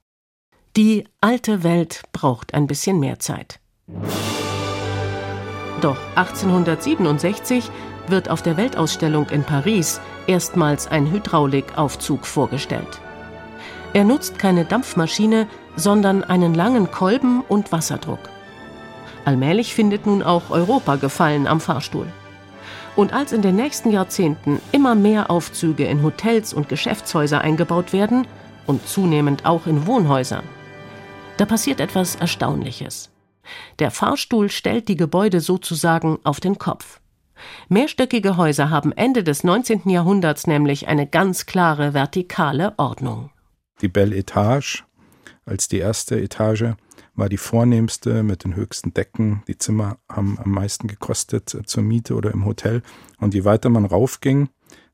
Die 0.75 1.05
alte 1.21 1.63
Welt 1.63 2.03
braucht 2.11 2.53
ein 2.53 2.67
bisschen 2.67 2.99
mehr 2.99 3.19
Zeit. 3.19 3.59
Doch 5.81 5.97
1867 6.15 7.69
wird 8.07 8.29
auf 8.29 8.41
der 8.41 8.57
Weltausstellung 8.57 9.29
in 9.29 9.43
Paris 9.43 10.01
erstmals 10.27 10.87
ein 10.87 11.11
Hydraulikaufzug 11.11 12.25
vorgestellt. 12.25 12.99
Er 13.93 14.03
nutzt 14.03 14.39
keine 14.39 14.65
Dampfmaschine, 14.65 15.47
sondern 15.75 16.23
einen 16.23 16.53
langen 16.53 16.91
Kolben 16.91 17.41
und 17.41 17.71
Wasserdruck. 17.71 18.19
Allmählich 19.25 19.73
findet 19.73 20.05
nun 20.05 20.21
auch 20.23 20.51
Europa 20.51 20.95
Gefallen 20.95 21.47
am 21.47 21.59
Fahrstuhl. 21.59 22.07
Und 22.95 23.11
als 23.11 23.33
in 23.33 23.41
den 23.41 23.55
nächsten 23.55 23.91
Jahrzehnten 23.91 24.61
immer 24.71 24.95
mehr 24.95 25.29
Aufzüge 25.29 25.85
in 25.85 26.03
Hotels 26.03 26.53
und 26.53 26.69
Geschäftshäuser 26.69 27.41
eingebaut 27.41 27.91
werden 27.91 28.27
und 28.67 28.87
zunehmend 28.87 29.45
auch 29.45 29.67
in 29.67 29.85
Wohnhäusern, 29.85 30.43
da 31.37 31.45
passiert 31.45 31.81
etwas 31.81 32.15
Erstaunliches. 32.15 33.11
Der 33.79 33.91
Fahrstuhl 33.91 34.49
stellt 34.49 34.87
die 34.87 34.95
Gebäude 34.95 35.41
sozusagen 35.41 36.19
auf 36.23 36.39
den 36.39 36.57
Kopf. 36.57 37.01
Mehrstöckige 37.67 38.37
Häuser 38.37 38.69
haben 38.69 38.91
Ende 38.93 39.23
des 39.23 39.43
19. 39.43 39.89
Jahrhunderts 39.89 40.47
nämlich 40.47 40.87
eine 40.87 41.05
ganz 41.05 41.45
klare 41.45 41.93
vertikale 41.93 42.73
Ordnung. 42.77 43.31
Die 43.81 43.89
Belle 43.89 44.15
Etage 44.15 44.85
als 45.45 45.67
die 45.67 45.79
erste 45.79 46.19
Etage 46.19 46.75
war 47.15 47.29
die 47.29 47.37
vornehmste 47.37 48.23
mit 48.23 48.43
den 48.43 48.55
höchsten 48.55 48.93
Decken. 48.93 49.43
Die 49.47 49.57
Zimmer 49.57 49.97
haben 50.09 50.37
am 50.39 50.51
meisten 50.51 50.87
gekostet 50.87 51.49
zur 51.65 51.83
Miete 51.83 52.15
oder 52.15 52.31
im 52.31 52.45
Hotel. 52.45 52.81
Und 53.19 53.33
je 53.33 53.45
weiter 53.45 53.69
man 53.69 53.85
raufging, 53.85 54.49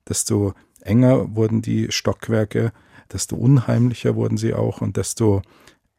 desto 0.08 0.54
enger 0.82 1.36
wurden 1.36 1.62
die 1.62 1.92
Stockwerke, 1.92 2.72
desto 3.12 3.36
unheimlicher 3.36 4.16
wurden 4.16 4.38
sie 4.38 4.54
auch 4.54 4.82
und 4.82 4.98
desto 4.98 5.42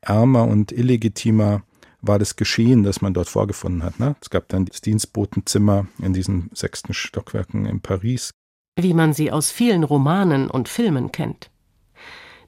ärmer 0.00 0.44
und 0.44 0.72
illegitimer 0.72 1.62
war 2.00 2.18
das 2.18 2.36
Geschehen, 2.36 2.82
das 2.82 3.00
man 3.00 3.14
dort 3.14 3.28
vorgefunden 3.28 3.84
hat. 3.84 4.00
Ne? 4.00 4.16
Es 4.20 4.30
gab 4.30 4.48
dann 4.48 4.66
das 4.66 4.80
Dienstbotenzimmer 4.80 5.86
in 6.00 6.12
diesen 6.12 6.50
sechsten 6.52 6.94
Stockwerken 6.94 7.64
in 7.64 7.80
Paris. 7.80 8.32
Wie 8.76 8.94
man 8.94 9.12
sie 9.12 9.30
aus 9.30 9.50
vielen 9.50 9.84
Romanen 9.84 10.50
und 10.50 10.68
Filmen 10.68 11.12
kennt. 11.12 11.50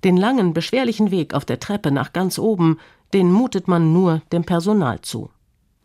Den 0.03 0.17
langen, 0.17 0.53
beschwerlichen 0.53 1.11
Weg 1.11 1.35
auf 1.35 1.45
der 1.45 1.61
Treppe 1.61 1.91
nach 1.91 2.13
ganz 2.13 2.39
oben, 2.39 2.79
den 3.15 3.31
mutet 3.31 3.69
man 3.69 3.93
nur 3.93 4.23
dem 4.33 4.45
Personal 4.45 5.01
zu. 5.01 5.31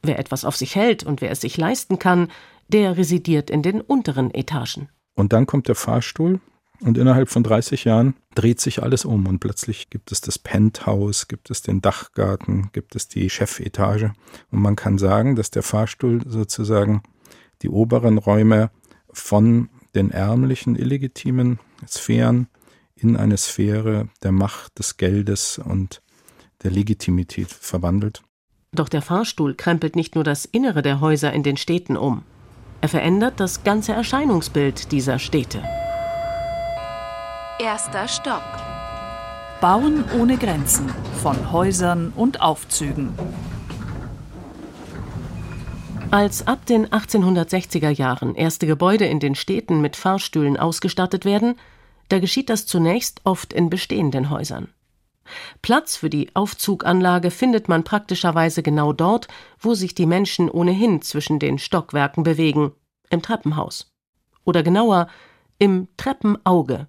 Wer 0.01 0.19
etwas 0.19 0.43
auf 0.43 0.55
sich 0.55 0.75
hält 0.75 1.03
und 1.03 1.21
wer 1.21 1.31
es 1.31 1.41
sich 1.41 1.55
leisten 1.57 1.99
kann, 1.99 2.29
der 2.67 2.97
residiert 2.97 3.49
in 3.49 3.61
den 3.61 3.81
unteren 3.81 4.33
Etagen. 4.33 4.89
Und 5.15 5.31
dann 5.33 5.45
kommt 5.45 5.67
der 5.67 5.75
Fahrstuhl 5.75 6.39
und 6.81 6.97
innerhalb 6.97 7.29
von 7.29 7.43
30 7.43 7.83
Jahren 7.83 8.15
dreht 8.35 8.61
sich 8.61 8.81
alles 8.81 9.05
um 9.05 9.27
und 9.27 9.39
plötzlich 9.39 9.89
gibt 9.89 10.11
es 10.11 10.21
das 10.21 10.39
Penthouse, 10.39 11.27
gibt 11.27 11.49
es 11.49 11.61
den 11.61 11.81
Dachgarten, 11.81 12.69
gibt 12.71 12.95
es 12.95 13.07
die 13.07 13.29
Chefetage. 13.29 14.13
Und 14.49 14.61
man 14.61 14.75
kann 14.75 14.97
sagen, 14.97 15.35
dass 15.35 15.51
der 15.51 15.63
Fahrstuhl 15.63 16.21
sozusagen 16.25 17.03
die 17.61 17.69
oberen 17.69 18.17
Räume 18.17 18.71
von 19.11 19.69
den 19.93 20.11
ärmlichen, 20.11 20.75
illegitimen 20.75 21.59
Sphären 21.87 22.47
in 22.95 23.17
eine 23.17 23.37
Sphäre 23.37 24.07
der 24.23 24.31
Macht, 24.31 24.79
des 24.79 24.97
Geldes 24.97 25.57
und 25.57 26.01
der 26.63 26.71
Legitimität 26.71 27.49
verwandelt. 27.49 28.21
Doch 28.71 28.89
der 28.89 29.01
Fahrstuhl 29.01 29.55
krempelt 29.55 29.95
nicht 29.95 30.15
nur 30.15 30.23
das 30.23 30.45
Innere 30.45 30.81
der 30.81 31.01
Häuser 31.01 31.33
in 31.33 31.43
den 31.43 31.57
Städten 31.57 31.97
um. 31.97 32.23
Er 32.81 32.89
verändert 32.89 33.39
das 33.39 33.63
ganze 33.63 33.93
Erscheinungsbild 33.93 34.91
dieser 34.91 35.19
Städte. 35.19 35.63
Erster 37.59 38.07
Stock. 38.07 38.43
Bauen 39.59 40.05
ohne 40.17 40.37
Grenzen 40.37 40.89
von 41.21 41.51
Häusern 41.51 42.13
und 42.15 42.39
Aufzügen. 42.39 43.09
Als 46.11 46.47
ab 46.47 46.65
den 46.65 46.87
1860er 46.87 47.89
Jahren 47.89 48.35
erste 48.35 48.65
Gebäude 48.65 49.05
in 49.05 49.19
den 49.19 49.35
Städten 49.35 49.81
mit 49.81 49.95
Fahrstühlen 49.95 50.57
ausgestattet 50.57 51.25
werden, 51.25 51.55
da 52.07 52.19
geschieht 52.19 52.49
das 52.49 52.65
zunächst 52.65 53.21
oft 53.25 53.53
in 53.53 53.69
bestehenden 53.69 54.29
Häusern. 54.29 54.69
Platz 55.61 55.95
für 55.95 56.09
die 56.09 56.35
Aufzuganlage 56.35 57.31
findet 57.31 57.69
man 57.69 57.83
praktischerweise 57.83 58.63
genau 58.63 58.93
dort, 58.93 59.27
wo 59.59 59.73
sich 59.73 59.95
die 59.95 60.05
Menschen 60.05 60.49
ohnehin 60.49 61.01
zwischen 61.01 61.39
den 61.39 61.59
Stockwerken 61.59 62.23
bewegen, 62.23 62.71
im 63.09 63.21
Treppenhaus. 63.21 63.91
Oder 64.45 64.63
genauer, 64.63 65.07
im 65.57 65.87
Treppenauge, 65.97 66.87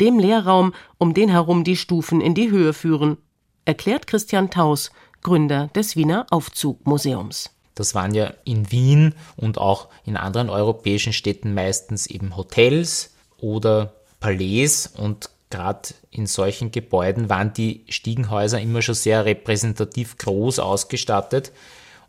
dem 0.00 0.18
Leerraum, 0.18 0.72
um 0.98 1.14
den 1.14 1.28
herum 1.28 1.64
die 1.64 1.76
Stufen 1.76 2.20
in 2.20 2.34
die 2.34 2.50
Höhe 2.50 2.72
führen, 2.72 3.18
erklärt 3.64 4.06
Christian 4.06 4.50
Taus, 4.50 4.90
Gründer 5.22 5.68
des 5.68 5.96
Wiener 5.96 6.26
Aufzugmuseums. 6.30 7.50
Das 7.74 7.94
waren 7.94 8.14
ja 8.14 8.34
in 8.44 8.70
Wien 8.70 9.14
und 9.36 9.58
auch 9.58 9.88
in 10.04 10.16
anderen 10.16 10.50
europäischen 10.50 11.12
Städten 11.12 11.54
meistens 11.54 12.06
eben 12.06 12.36
Hotels 12.36 13.14
oder 13.38 13.94
Palais 14.18 14.90
und 14.96 15.30
gerade 15.50 15.90
in 16.10 16.26
solchen 16.26 16.70
Gebäuden 16.70 17.28
waren 17.28 17.52
die 17.52 17.84
Stiegenhäuser 17.88 18.60
immer 18.60 18.82
schon 18.82 18.94
sehr 18.94 19.24
repräsentativ 19.24 20.16
groß 20.16 20.58
ausgestattet 20.58 21.52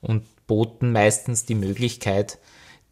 und 0.01 0.23
boten 0.47 0.91
meistens 0.91 1.45
die 1.45 1.55
Möglichkeit 1.55 2.37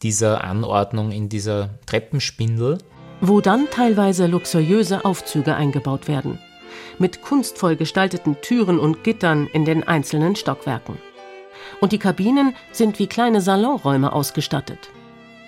dieser 0.02 0.44
Anordnung 0.44 1.12
in 1.12 1.30
dieser 1.30 1.70
Treppenspindel 1.86 2.80
wo 3.22 3.42
dann 3.42 3.68
teilweise 3.70 4.28
luxuriöse 4.28 5.04
Aufzüge 5.06 5.56
eingebaut 5.56 6.08
werden, 6.08 6.40
mit 6.98 7.22
kunstvoll 7.22 7.76
gestalteten 7.76 8.38
Türen 8.42 8.80
und 8.80 9.04
Gittern 9.04 9.48
in 9.48 9.66
den 9.66 9.84
einzelnen 9.88 10.36
Stockwerken. 10.36 10.98
Und 11.82 11.92
die 11.92 12.00
Kabinen 12.00 12.56
sind 12.72 13.00
wie 13.00 13.08
kleine 13.08 13.42
Salonräume 13.42 14.12
ausgestattet. 14.14 14.90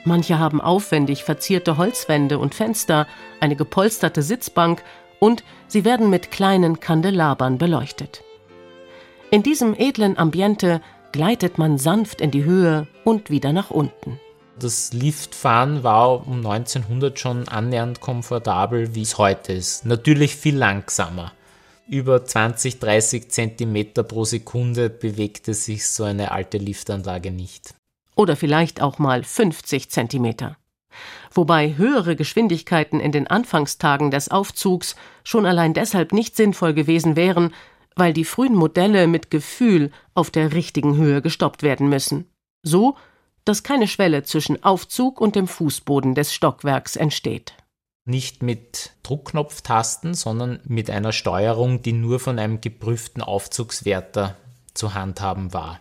Manche 0.03 0.39
haben 0.39 0.61
aufwendig 0.61 1.23
verzierte 1.23 1.77
Holzwände 1.77 2.39
und 2.39 2.55
Fenster, 2.55 3.07
eine 3.39 3.55
gepolsterte 3.55 4.23
Sitzbank 4.23 4.83
Und 5.19 5.43
sie 5.67 5.85
werden 5.85 6.09
mit 6.09 6.31
kleinen 6.31 6.79
Kandelabern 6.79 7.59
beleuchtet. 7.59 8.23
In 9.29 9.43
diesem 9.43 9.75
edlen 9.75 10.17
Ambiente 10.17 10.81
gleitet 11.11 11.57
man 11.57 11.77
sanft 11.77 12.21
in 12.21 12.31
die 12.31 12.43
Höhe 12.43 12.87
und 13.03 13.29
wieder 13.29 13.53
nach 13.53 13.69
unten. 13.69 14.19
Das 14.59 14.93
Liftfahren 14.93 15.83
war 15.83 16.27
um 16.27 16.45
1900 16.45 17.19
schon 17.19 17.47
annähernd 17.47 18.01
komfortabel, 18.01 18.93
wie 18.95 19.01
es 19.03 19.17
heute 19.17 19.53
ist. 19.53 19.85
Natürlich 19.85 20.35
viel 20.35 20.57
langsamer. 20.57 21.31
Über 21.87 22.23
20, 22.23 22.79
30 22.79 23.29
Zentimeter 23.29 24.03
pro 24.03 24.23
Sekunde 24.23 24.89
bewegte 24.89 25.53
sich 25.53 25.87
so 25.87 26.03
eine 26.03 26.31
alte 26.31 26.57
Liftanlage 26.57 27.31
nicht. 27.31 27.73
Oder 28.15 28.35
vielleicht 28.35 28.81
auch 28.81 28.99
mal 28.99 29.23
50 29.23 29.89
Zentimeter. 29.89 30.57
Wobei 31.33 31.77
höhere 31.77 32.15
Geschwindigkeiten 32.15 32.99
in 32.99 33.11
den 33.11 33.27
Anfangstagen 33.27 34.11
des 34.11 34.29
Aufzugs 34.29 34.95
schon 35.23 35.45
allein 35.45 35.73
deshalb 35.73 36.11
nicht 36.11 36.35
sinnvoll 36.35 36.73
gewesen 36.73 37.15
wären, 37.15 37.53
weil 37.95 38.13
die 38.13 38.25
frühen 38.25 38.55
Modelle 38.55 39.07
mit 39.07 39.31
Gefühl 39.31 39.91
auf 40.13 40.29
der 40.31 40.53
richtigen 40.53 40.97
Höhe 40.97 41.21
gestoppt 41.21 41.63
werden 41.63 41.89
müssen. 41.89 42.29
So, 42.63 42.95
dass 43.45 43.63
keine 43.63 43.87
Schwelle 43.87 44.23
zwischen 44.23 44.63
Aufzug 44.63 45.19
und 45.19 45.35
dem 45.35 45.47
Fußboden 45.47 46.15
des 46.15 46.33
Stockwerks 46.33 46.95
entsteht. 46.95 47.53
Nicht 48.05 48.43
mit 48.43 48.91
Druckknopftasten, 49.03 50.13
sondern 50.13 50.59
mit 50.63 50.89
einer 50.89 51.11
Steuerung, 51.11 51.81
die 51.81 51.93
nur 51.93 52.19
von 52.19 52.39
einem 52.39 52.61
geprüften 52.61 53.21
Aufzugswärter 53.21 54.35
zu 54.73 54.93
handhaben 54.93 55.53
war. 55.53 55.79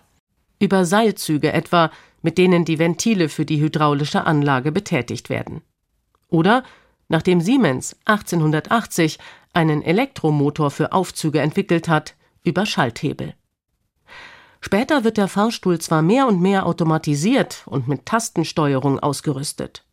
Über 0.61 0.85
Seilzüge 0.85 1.53
etwa, 1.53 1.91
mit 2.23 2.39
denen 2.39 2.65
die 2.65 2.79
Ventile 2.79 3.29
für 3.29 3.45
die 3.45 3.61
hydraulische 3.61 4.25
Anlage 4.27 4.71
betätigt 4.71 5.31
werden. 5.31 5.63
Oder 6.29 6.63
nachdem 7.09 7.41
Siemens 7.41 7.97
1880 8.05 9.19
einen 9.53 9.83
Elektromotor 9.83 10.71
für 10.71 10.93
Aufzüge 10.93 11.41
entwickelt 11.41 11.89
hat, 11.89 12.15
über 12.45 12.67
Schalthebel. 12.67 13.35
Später 14.61 15.05
wird 15.05 15.17
der 15.17 15.29
Fahrstuhl 15.29 15.81
zwar 15.81 16.03
mehr 16.03 16.27
und 16.27 16.41
mehr 16.41 16.67
automatisiert 16.67 17.63
und 17.67 17.89
mit 17.89 18.07
Tastensteuerung 18.07 18.99
ausgerüstet. 19.01 19.85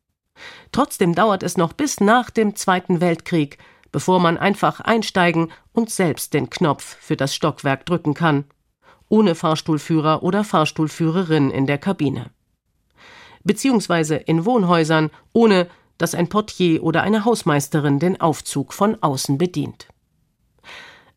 Trotzdem 0.71 1.15
dauert 1.15 1.43
es 1.43 1.57
noch 1.57 1.73
bis 1.73 1.99
nach 1.99 2.29
dem 2.29 2.55
Zweiten 2.55 3.01
Weltkrieg, 3.01 3.57
bevor 3.91 4.19
man 4.19 4.37
einfach 4.37 4.81
einsteigen 4.81 5.51
und 5.71 5.89
selbst 5.89 6.33
den 6.33 6.49
Knopf 6.49 6.97
für 6.99 7.15
das 7.15 7.33
Stockwerk 7.33 7.85
drücken 7.85 8.13
kann, 8.13 8.43
ohne 9.09 9.35
Fahrstuhlführer 9.35 10.23
oder 10.23 10.43
Fahrstuhlführerin 10.43 11.51
in 11.51 11.65
der 11.65 11.77
Kabine. 11.77 12.31
Beziehungsweise 13.43 14.15
in 14.15 14.45
Wohnhäusern, 14.45 15.09
ohne 15.33 15.67
dass 15.97 16.13
ein 16.13 16.29
Portier 16.29 16.83
oder 16.83 17.03
eine 17.03 17.25
Hausmeisterin 17.25 17.99
den 17.99 18.19
Aufzug 18.21 18.73
von 18.73 19.01
außen 19.01 19.37
bedient. 19.37 19.87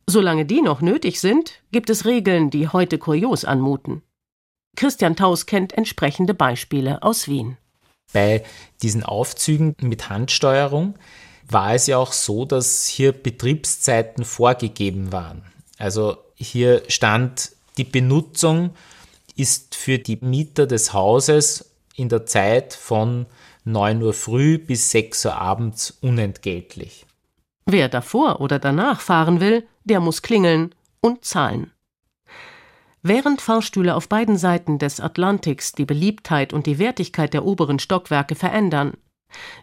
Solange 0.06 0.44
die 0.44 0.62
noch 0.62 0.80
nötig 0.80 1.20
sind, 1.20 1.62
gibt 1.70 1.90
es 1.90 2.04
Regeln, 2.04 2.50
die 2.50 2.68
heute 2.68 2.98
kurios 2.98 3.44
anmuten. 3.44 4.02
Christian 4.76 5.16
Taus 5.16 5.46
kennt 5.46 5.72
entsprechende 5.72 6.34
Beispiele 6.34 7.02
aus 7.02 7.28
Wien. 7.28 7.56
Bei 8.12 8.44
diesen 8.82 9.04
Aufzügen 9.04 9.76
mit 9.80 10.08
Handsteuerung 10.08 10.94
war 11.48 11.74
es 11.74 11.86
ja 11.86 11.98
auch 11.98 12.12
so, 12.12 12.44
dass 12.44 12.86
hier 12.86 13.12
Betriebszeiten 13.12 14.24
vorgegeben 14.24 15.12
waren. 15.12 15.44
Also 15.78 16.16
hier 16.34 16.82
stand, 16.88 17.52
die 17.76 17.84
Benutzung 17.84 18.70
ist 19.36 19.74
für 19.74 19.98
die 19.98 20.18
Mieter 20.20 20.66
des 20.66 20.92
Hauses 20.92 21.70
in 21.96 22.08
der 22.08 22.26
Zeit 22.26 22.74
von 22.74 23.26
9 23.64 24.02
Uhr 24.02 24.12
früh 24.12 24.58
bis 24.58 24.90
6 24.90 25.26
Uhr 25.26 25.34
abends 25.36 25.98
unentgeltlich. 26.00 27.06
Wer 27.66 27.88
davor 27.88 28.40
oder 28.40 28.58
danach 28.58 29.00
fahren 29.00 29.40
will, 29.40 29.66
der 29.84 30.00
muss 30.00 30.22
klingeln 30.22 30.74
und 31.00 31.24
zahlen. 31.24 31.70
Während 33.02 33.40
Fahrstühle 33.40 33.94
auf 33.94 34.08
beiden 34.08 34.36
Seiten 34.36 34.78
des 34.78 35.00
Atlantiks 35.00 35.72
die 35.72 35.86
Beliebtheit 35.86 36.52
und 36.52 36.66
die 36.66 36.78
Wertigkeit 36.78 37.32
der 37.32 37.46
oberen 37.46 37.78
Stockwerke 37.78 38.34
verändern, 38.34 38.92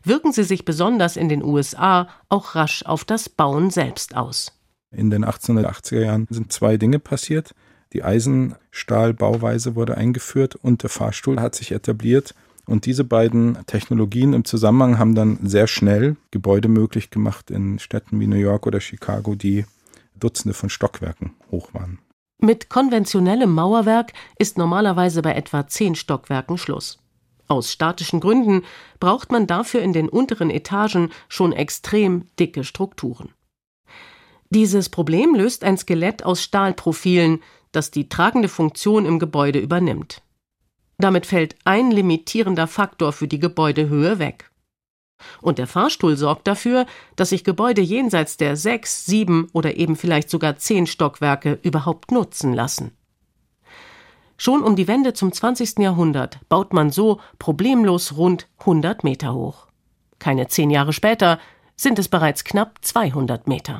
wirken 0.03 0.31
sie 0.31 0.43
sich 0.43 0.65
besonders 0.65 1.17
in 1.17 1.29
den 1.29 1.43
USA 1.43 2.07
auch 2.29 2.55
rasch 2.55 2.83
auf 2.83 3.05
das 3.05 3.29
Bauen 3.29 3.69
selbst 3.69 4.15
aus. 4.15 4.53
In 4.91 5.09
den 5.09 5.25
1880er 5.25 5.99
Jahren 5.99 6.27
sind 6.29 6.51
zwei 6.51 6.77
Dinge 6.77 6.99
passiert. 6.99 7.53
Die 7.93 8.03
Eisenstahlbauweise 8.03 9.75
wurde 9.75 9.95
eingeführt 9.95 10.55
und 10.55 10.83
der 10.83 10.89
Fahrstuhl 10.89 11.39
hat 11.39 11.55
sich 11.55 11.71
etabliert 11.71 12.35
und 12.65 12.85
diese 12.85 13.05
beiden 13.05 13.57
Technologien 13.65 14.33
im 14.33 14.43
Zusammenhang 14.43 14.99
haben 14.99 15.15
dann 15.15 15.39
sehr 15.43 15.67
schnell 15.67 16.17
Gebäude 16.31 16.67
möglich 16.67 17.09
gemacht 17.09 17.49
in 17.49 17.79
Städten 17.79 18.19
wie 18.19 18.27
New 18.27 18.35
York 18.35 18.67
oder 18.67 18.81
Chicago, 18.81 19.35
die 19.35 19.65
Dutzende 20.15 20.53
von 20.53 20.69
Stockwerken 20.69 21.35
hoch 21.49 21.73
waren. 21.73 21.99
Mit 22.39 22.69
konventionellem 22.69 23.51
Mauerwerk 23.53 24.13
ist 24.37 24.57
normalerweise 24.57 25.21
bei 25.21 25.33
etwa 25.33 25.67
zehn 25.67 25.95
Stockwerken 25.95 26.57
Schluss. 26.57 26.99
Aus 27.47 27.71
statischen 27.71 28.19
Gründen 28.19 28.63
braucht 28.99 29.31
man 29.31 29.47
dafür 29.47 29.81
in 29.81 29.93
den 29.93 30.09
unteren 30.09 30.49
Etagen 30.49 31.11
schon 31.29 31.53
extrem 31.53 32.27
dicke 32.37 32.63
Strukturen. 32.63 33.29
Dieses 34.49 34.89
Problem 34.89 35.35
löst 35.35 35.63
ein 35.63 35.77
Skelett 35.77 36.23
aus 36.23 36.41
Stahlprofilen, 36.41 37.41
das 37.77 37.91
die 37.91 38.09
tragende 38.09 38.49
Funktion 38.49 39.05
im 39.05 39.19
Gebäude 39.19 39.59
übernimmt. 39.59 40.23
Damit 40.97 41.27
fällt 41.27 41.55
ein 41.63 41.91
limitierender 41.91 42.67
Faktor 42.67 43.13
für 43.13 43.27
die 43.27 43.39
Gebäudehöhe 43.39 44.17
weg. 44.17 44.51
Und 45.41 45.59
der 45.59 45.67
Fahrstuhl 45.67 46.17
sorgt 46.17 46.47
dafür, 46.47 46.85
dass 47.15 47.29
sich 47.29 47.43
Gebäude 47.43 47.81
jenseits 47.81 48.37
der 48.37 48.55
sechs, 48.55 49.05
sieben 49.05 49.49
oder 49.53 49.77
eben 49.77 49.95
vielleicht 49.95 50.29
sogar 50.29 50.57
zehn 50.57 50.87
Stockwerke 50.87 51.59
überhaupt 51.61 52.11
nutzen 52.11 52.53
lassen. 52.53 52.91
Schon 54.37 54.63
um 54.63 54.75
die 54.75 54.87
Wende 54.87 55.13
zum 55.13 55.31
20. 55.31 55.79
Jahrhundert 55.79 56.39
baut 56.49 56.73
man 56.73 56.91
so 56.91 57.19
problemlos 57.39 58.17
rund 58.17 58.47
100 58.59 59.03
Meter 59.03 59.33
hoch. 59.33 59.67
Keine 60.19 60.47
zehn 60.47 60.69
Jahre 60.69 60.93
später 60.93 61.39
sind 61.75 61.99
es 61.99 62.07
bereits 62.07 62.43
knapp 62.43 62.79
200 62.81 63.47
Meter. 63.47 63.79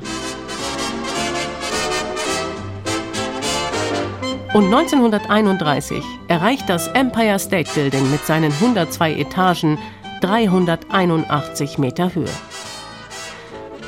Und 4.54 4.64
1931 4.64 6.02
erreicht 6.26 6.70
das 6.70 6.88
Empire 6.88 7.38
State 7.38 7.70
Building 7.74 8.10
mit 8.10 8.24
seinen 8.24 8.50
102 8.50 9.12
Etagen 9.12 9.78
381 10.22 11.76
Meter 11.76 12.14
Höhe. 12.14 12.30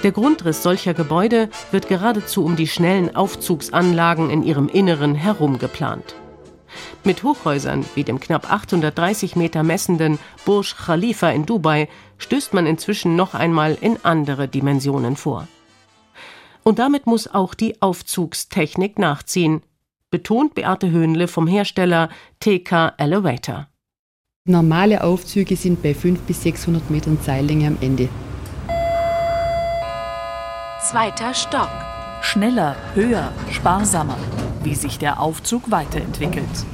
Der 0.03 0.13
Grundriss 0.13 0.63
solcher 0.63 0.93
Gebäude 0.93 1.49
wird 1.71 1.89
geradezu 1.89 2.45
um 2.45 2.57
die 2.57 2.67
schnellen 2.67 3.17
Aufzugsanlagen 3.17 4.29
in 4.29 4.43
ihrem 4.43 4.69
Inneren 4.69 5.15
herum 5.15 5.59
geplant. 5.59 6.15
Mit 7.05 7.23
Hochhäusern 7.23 7.87
wie 7.95 8.05
dem 8.05 8.21
knapp 8.21 8.53
830 8.53 9.37
Meter 9.37 9.63
messenden 9.63 10.19
Burj 10.45 10.75
Khalifa 10.77 11.31
in 11.31 11.47
Dubai 11.47 11.89
stößt 12.19 12.53
man 12.53 12.67
inzwischen 12.67 13.17
noch 13.17 13.33
einmal 13.33 13.79
in 13.81 13.97
andere 14.03 14.47
Dimensionen 14.47 15.17
vor. 15.17 15.49
Und 16.63 16.79
damit 16.79 17.07
muss 17.07 17.33
auch 17.33 17.55
die 17.55 17.81
Aufzugstechnik 17.81 18.99
nachziehen, 18.99 19.63
betont 20.11 20.55
Beate 20.55 20.91
Höhnle 20.91 21.29
vom 21.29 21.47
Hersteller 21.47 22.09
TK 22.41 22.95
Elevator. 22.99 23.69
Normale 24.47 25.05
Aufzüge 25.05 25.57
sind 25.57 25.83
bei 25.83 25.95
500 25.95 26.27
bis 26.27 26.43
600 26.43 26.91
Metern 26.91 27.19
Seillänge 27.23 27.69
am 27.69 27.79
Ende. 27.81 28.09
Zweiter 30.83 31.35
Stock. 31.35 31.71
Schneller, 32.23 32.77
höher, 32.95 33.33
sparsamer. 33.51 34.19
Wie 34.63 34.75
sich 34.75 34.99
der 34.99 35.21
Aufzug 35.21 35.71
weiterentwickelt. 35.71 36.67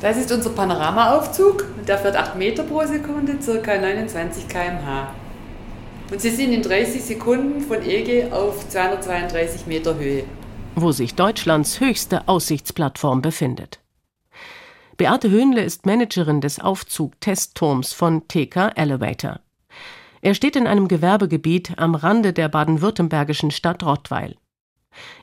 Das 0.00 0.16
ist 0.16 0.30
unser 0.32 0.50
Panoramaaufzug 0.50 1.64
der 1.86 1.98
fährt 1.98 2.16
8 2.16 2.36
Meter 2.36 2.62
pro 2.62 2.84
Sekunde, 2.86 3.34
ca. 3.34 3.78
29 3.78 4.48
km/h. 4.48 5.14
Und 6.14 6.20
sie 6.20 6.30
sind 6.30 6.52
in 6.52 6.62
30 6.62 7.02
Sekunden 7.02 7.60
von 7.60 7.84
Ege 7.84 8.32
auf 8.32 8.68
232 8.68 9.66
Meter 9.66 9.98
Höhe. 9.98 10.22
Wo 10.76 10.92
sich 10.92 11.16
Deutschlands 11.16 11.80
höchste 11.80 12.28
Aussichtsplattform 12.28 13.20
befindet. 13.20 13.80
Beate 14.96 15.28
Höhnle 15.28 15.64
ist 15.64 15.86
Managerin 15.86 16.40
des 16.40 16.60
Aufzug-Testturms 16.60 17.92
von 17.92 18.28
TK 18.28 18.70
Elevator. 18.76 19.40
Er 20.20 20.34
steht 20.34 20.54
in 20.54 20.68
einem 20.68 20.86
Gewerbegebiet 20.86 21.72
am 21.78 21.96
Rande 21.96 22.32
der 22.32 22.48
baden-württembergischen 22.48 23.50
Stadt 23.50 23.82
Rottweil. 23.82 24.36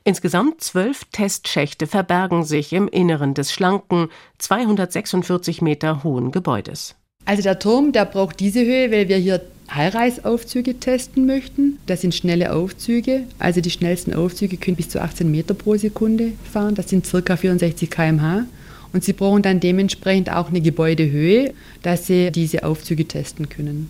Insgesamt 0.04 0.60
zwölf 0.60 1.06
Testschächte 1.10 1.86
verbergen 1.86 2.44
sich 2.44 2.74
im 2.74 2.86
Inneren 2.86 3.32
des 3.32 3.50
schlanken, 3.50 4.10
246 4.36 5.62
Meter 5.62 6.04
hohen 6.04 6.32
Gebäudes. 6.32 6.96
Also 7.24 7.42
der 7.42 7.58
Turm, 7.58 7.92
der 7.92 8.04
braucht 8.04 8.40
diese 8.40 8.60
Höhe, 8.60 8.90
weil 8.90 9.08
wir 9.08 9.16
hier 9.16 9.40
Heilreisaufzüge 9.74 10.78
testen 10.78 11.26
möchten. 11.26 11.78
Das 11.86 12.02
sind 12.02 12.14
schnelle 12.14 12.52
Aufzüge. 12.52 13.24
Also 13.38 13.60
die 13.60 13.70
schnellsten 13.70 14.14
Aufzüge 14.14 14.56
können 14.56 14.76
bis 14.76 14.88
zu 14.88 15.00
18 15.00 15.30
Meter 15.30 15.54
pro 15.54 15.76
Sekunde 15.76 16.32
fahren. 16.50 16.74
Das 16.74 16.88
sind 16.88 17.06
ca. 17.10 17.36
64 17.36 17.90
km/h. 17.90 18.44
Und 18.92 19.04
sie 19.04 19.14
brauchen 19.14 19.42
dann 19.42 19.60
dementsprechend 19.60 20.30
auch 20.30 20.48
eine 20.48 20.60
Gebäudehöhe, 20.60 21.54
dass 21.82 22.06
sie 22.06 22.30
diese 22.30 22.64
Aufzüge 22.64 23.06
testen 23.08 23.48
können. 23.48 23.88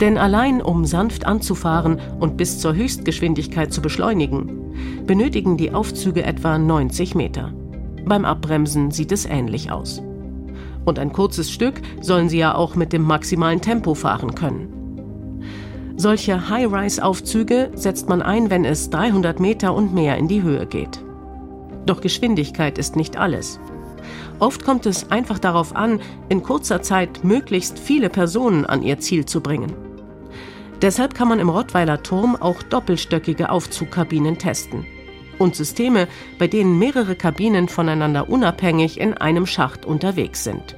Denn 0.00 0.18
allein 0.18 0.60
um 0.62 0.84
sanft 0.84 1.26
anzufahren 1.26 2.00
und 2.18 2.36
bis 2.36 2.58
zur 2.58 2.74
Höchstgeschwindigkeit 2.74 3.72
zu 3.72 3.80
beschleunigen, 3.80 4.50
benötigen 5.06 5.56
die 5.56 5.72
Aufzüge 5.72 6.22
etwa 6.22 6.58
90 6.58 7.14
Meter. 7.14 7.52
Beim 8.04 8.24
Abbremsen 8.24 8.90
sieht 8.90 9.12
es 9.12 9.26
ähnlich 9.26 9.70
aus. 9.70 10.02
Und 10.86 10.98
ein 10.98 11.12
kurzes 11.12 11.50
Stück 11.50 11.82
sollen 12.00 12.30
sie 12.30 12.38
ja 12.38 12.54
auch 12.54 12.76
mit 12.76 12.94
dem 12.94 13.02
maximalen 13.02 13.60
Tempo 13.60 13.94
fahren 13.94 14.34
können. 14.34 14.72
Solche 15.96 16.48
High-Rise-Aufzüge 16.48 17.72
setzt 17.74 18.08
man 18.08 18.22
ein, 18.22 18.50
wenn 18.50 18.64
es 18.64 18.88
300 18.90 19.40
Meter 19.40 19.74
und 19.74 19.92
mehr 19.92 20.16
in 20.16 20.28
die 20.28 20.42
Höhe 20.42 20.66
geht. 20.66 21.02
Doch 21.86 22.00
Geschwindigkeit 22.00 22.78
ist 22.78 22.96
nicht 22.96 23.16
alles. 23.16 23.58
Oft 24.38 24.64
kommt 24.64 24.86
es 24.86 25.10
einfach 25.10 25.38
darauf 25.38 25.74
an, 25.74 26.00
in 26.28 26.42
kurzer 26.42 26.82
Zeit 26.82 27.24
möglichst 27.24 27.78
viele 27.78 28.10
Personen 28.10 28.66
an 28.66 28.82
ihr 28.82 28.98
Ziel 28.98 29.24
zu 29.24 29.40
bringen. 29.40 29.72
Deshalb 30.82 31.14
kann 31.14 31.28
man 31.28 31.40
im 31.40 31.48
Rottweiler 31.48 32.02
Turm 32.02 32.36
auch 32.36 32.62
doppelstöckige 32.62 33.50
Aufzugkabinen 33.50 34.38
testen. 34.38 34.86
Und 35.38 35.54
Systeme, 35.54 36.08
bei 36.38 36.46
denen 36.46 36.78
mehrere 36.78 37.14
Kabinen 37.14 37.68
voneinander 37.68 38.28
unabhängig 38.28 38.98
in 38.98 39.14
einem 39.14 39.46
Schacht 39.46 39.84
unterwegs 39.84 40.44
sind. 40.44 40.76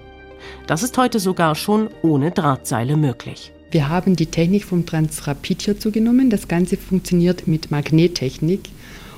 Das 0.66 0.82
ist 0.82 0.98
heute 0.98 1.20
sogar 1.20 1.54
schon 1.54 1.88
ohne 2.02 2.30
Drahtseile 2.30 2.96
möglich. 2.96 3.52
Wir 3.70 3.88
haben 3.88 4.16
die 4.16 4.26
Technik 4.26 4.64
vom 4.64 4.86
Transrapid 4.86 5.62
hierzu 5.62 5.90
genommen. 5.90 6.30
Das 6.30 6.48
Ganze 6.48 6.76
funktioniert 6.76 7.46
mit 7.46 7.70
Magnettechnik. 7.70 8.70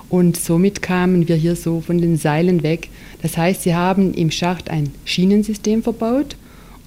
Und 0.08 0.36
somit 0.36 0.82
kamen 0.82 1.28
wir 1.28 1.36
hier 1.36 1.54
so 1.54 1.80
von 1.80 1.98
den 1.98 2.16
Seilen 2.16 2.64
weg. 2.64 2.88
Das 3.22 3.36
heißt, 3.36 3.62
sie 3.62 3.76
haben 3.76 4.12
im 4.12 4.32
Schacht 4.32 4.68
ein 4.68 4.92
Schienensystem 5.04 5.84
verbaut 5.84 6.36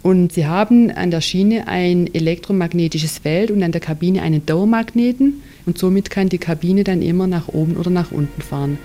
und 0.04 0.34
sie 0.34 0.46
haben 0.46 0.92
an 0.92 1.12
der 1.12 1.22
Schiene 1.22 1.68
ein 1.70 2.14
elektromagnetisches 2.14 3.20
Feld 3.20 3.52
und 3.52 3.64
an 3.64 3.72
der 3.72 3.80
Kabine 3.80 4.22
einen 4.22 4.46
Dauermagneten. 4.46 5.42
Und 5.66 5.78
somit 5.78 6.10
kann 6.10 6.28
die 6.28 6.40
Kabine 6.40 6.84
dann 6.84 7.02
immer 7.02 7.26
nach 7.26 7.48
oben 7.48 7.78
oder 7.78 7.90
nach 7.90 8.12
unten 8.12 8.42
fahren. 8.42 8.78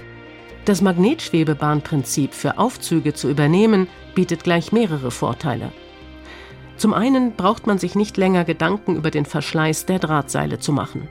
Das 0.65 0.81
Magnetschwebebahnprinzip 0.81 2.35
für 2.35 2.57
Aufzüge 2.57 3.15
zu 3.15 3.29
übernehmen, 3.29 3.89
bietet 4.15 4.45
gleich 4.45 4.71
mehrere 4.71 5.11
Vorteile. 5.11 5.73
Zum 6.77 6.95
einen 6.95 7.33
braucht 7.33 7.67
man 7.67 7.79
sich 7.79 7.97
nicht 7.97 8.17
länger 8.17 8.45
Gedanken 8.45 8.95
über 8.95 9.11
den 9.11 9.27
Verschleiß 9.27 9.87
der 9.87 9.99
Drahtseile 9.99 10.61
zu 10.61 10.73
machen. 10.73 11.09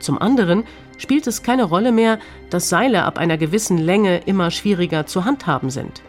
Zum 0.00 0.20
anderen 0.20 0.64
spielt 0.98 1.28
es 1.28 1.44
keine 1.44 1.64
Rolle 1.64 1.92
mehr, 1.92 2.18
dass 2.50 2.68
Seile 2.68 3.04
ab 3.04 3.16
einer 3.16 3.38
gewissen 3.38 3.78
Länge 3.78 4.22
immer 4.26 4.50
schwieriger 4.50 5.06
zu 5.06 5.24
handhaben 5.24 5.70
sind. 5.70 6.02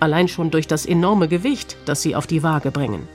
Allein 0.00 0.28
schon 0.28 0.50
durch 0.50 0.66
das 0.66 0.86
enorme 0.86 1.28
Gewicht, 1.28 1.76
das 1.86 2.02
sie 2.02 2.14
auf 2.14 2.26
die 2.26 2.42
Waage 2.42 2.70
bringen. 2.70 3.08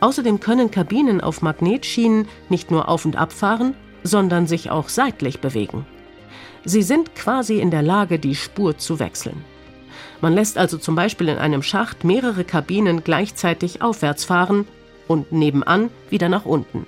Außerdem 0.00 0.40
können 0.40 0.70
Kabinen 0.70 1.20
auf 1.20 1.42
Magnetschienen 1.42 2.28
nicht 2.48 2.70
nur 2.70 2.88
auf 2.88 3.04
und 3.04 3.16
abfahren, 3.16 3.74
sondern 4.02 4.46
sich 4.46 4.70
auch 4.70 4.88
seitlich 4.88 5.40
bewegen. 5.40 5.86
Sie 6.64 6.82
sind 6.82 7.14
quasi 7.14 7.60
in 7.60 7.70
der 7.70 7.82
Lage, 7.82 8.18
die 8.18 8.34
Spur 8.34 8.76
zu 8.76 8.98
wechseln. 8.98 9.44
Man 10.20 10.32
lässt 10.32 10.58
also 10.58 10.78
zum 10.78 10.94
Beispiel 10.94 11.28
in 11.28 11.38
einem 11.38 11.62
Schacht 11.62 12.04
mehrere 12.04 12.44
Kabinen 12.44 13.04
gleichzeitig 13.04 13.82
aufwärts 13.82 14.24
fahren 14.24 14.66
und 15.08 15.32
nebenan 15.32 15.90
wieder 16.10 16.28
nach 16.28 16.44
unten. 16.44 16.86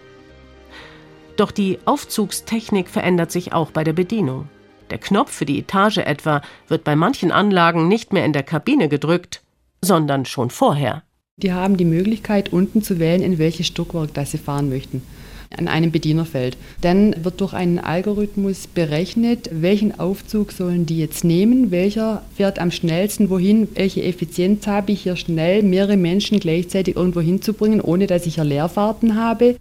Doch 1.36 1.52
die 1.52 1.78
Aufzugstechnik 1.84 2.88
verändert 2.88 3.30
sich 3.30 3.52
auch 3.52 3.70
bei 3.70 3.84
der 3.84 3.92
Bedienung. 3.92 4.48
Der 4.90 4.98
Knopf 4.98 5.32
für 5.32 5.46
die 5.46 5.58
Etage 5.58 5.98
etwa 5.98 6.42
wird 6.68 6.84
bei 6.84 6.96
manchen 6.96 7.30
Anlagen 7.30 7.88
nicht 7.88 8.12
mehr 8.12 8.24
in 8.24 8.32
der 8.32 8.42
Kabine 8.42 8.88
gedrückt, 8.88 9.42
sondern 9.82 10.24
schon 10.24 10.50
vorher. 10.50 11.02
Die 11.36 11.52
haben 11.52 11.76
die 11.76 11.84
Möglichkeit, 11.84 12.52
unten 12.52 12.82
zu 12.82 12.98
wählen, 12.98 13.22
in 13.22 13.38
welches 13.38 13.68
Stockwerk 13.68 14.12
das 14.14 14.32
sie 14.32 14.38
fahren 14.38 14.68
möchten 14.68 15.02
an 15.56 15.68
einem 15.68 15.90
Bedienerfeld. 15.90 16.56
Dann 16.80 17.24
wird 17.24 17.40
durch 17.40 17.54
einen 17.54 17.78
Algorithmus 17.78 18.66
berechnet, 18.66 19.48
welchen 19.52 19.98
Aufzug 19.98 20.52
sollen 20.52 20.86
die 20.86 20.98
jetzt 20.98 21.24
nehmen, 21.24 21.70
welcher 21.70 22.22
fährt 22.34 22.58
am 22.58 22.70
schnellsten 22.70 23.30
wohin, 23.30 23.68
welche 23.74 24.02
Effizienz 24.02 24.66
habe 24.66 24.92
ich 24.92 25.02
hier 25.02 25.16
schnell 25.16 25.62
mehrere 25.62 25.96
Menschen 25.96 26.40
gleichzeitig 26.40 26.96
irgendwo 26.96 27.20
hinzubringen, 27.20 27.80
ohne 27.80 28.06
dass 28.06 28.26
ich 28.26 28.34
hier 28.36 28.44
Leerfahrten 28.44 29.16
habe. 29.16 29.56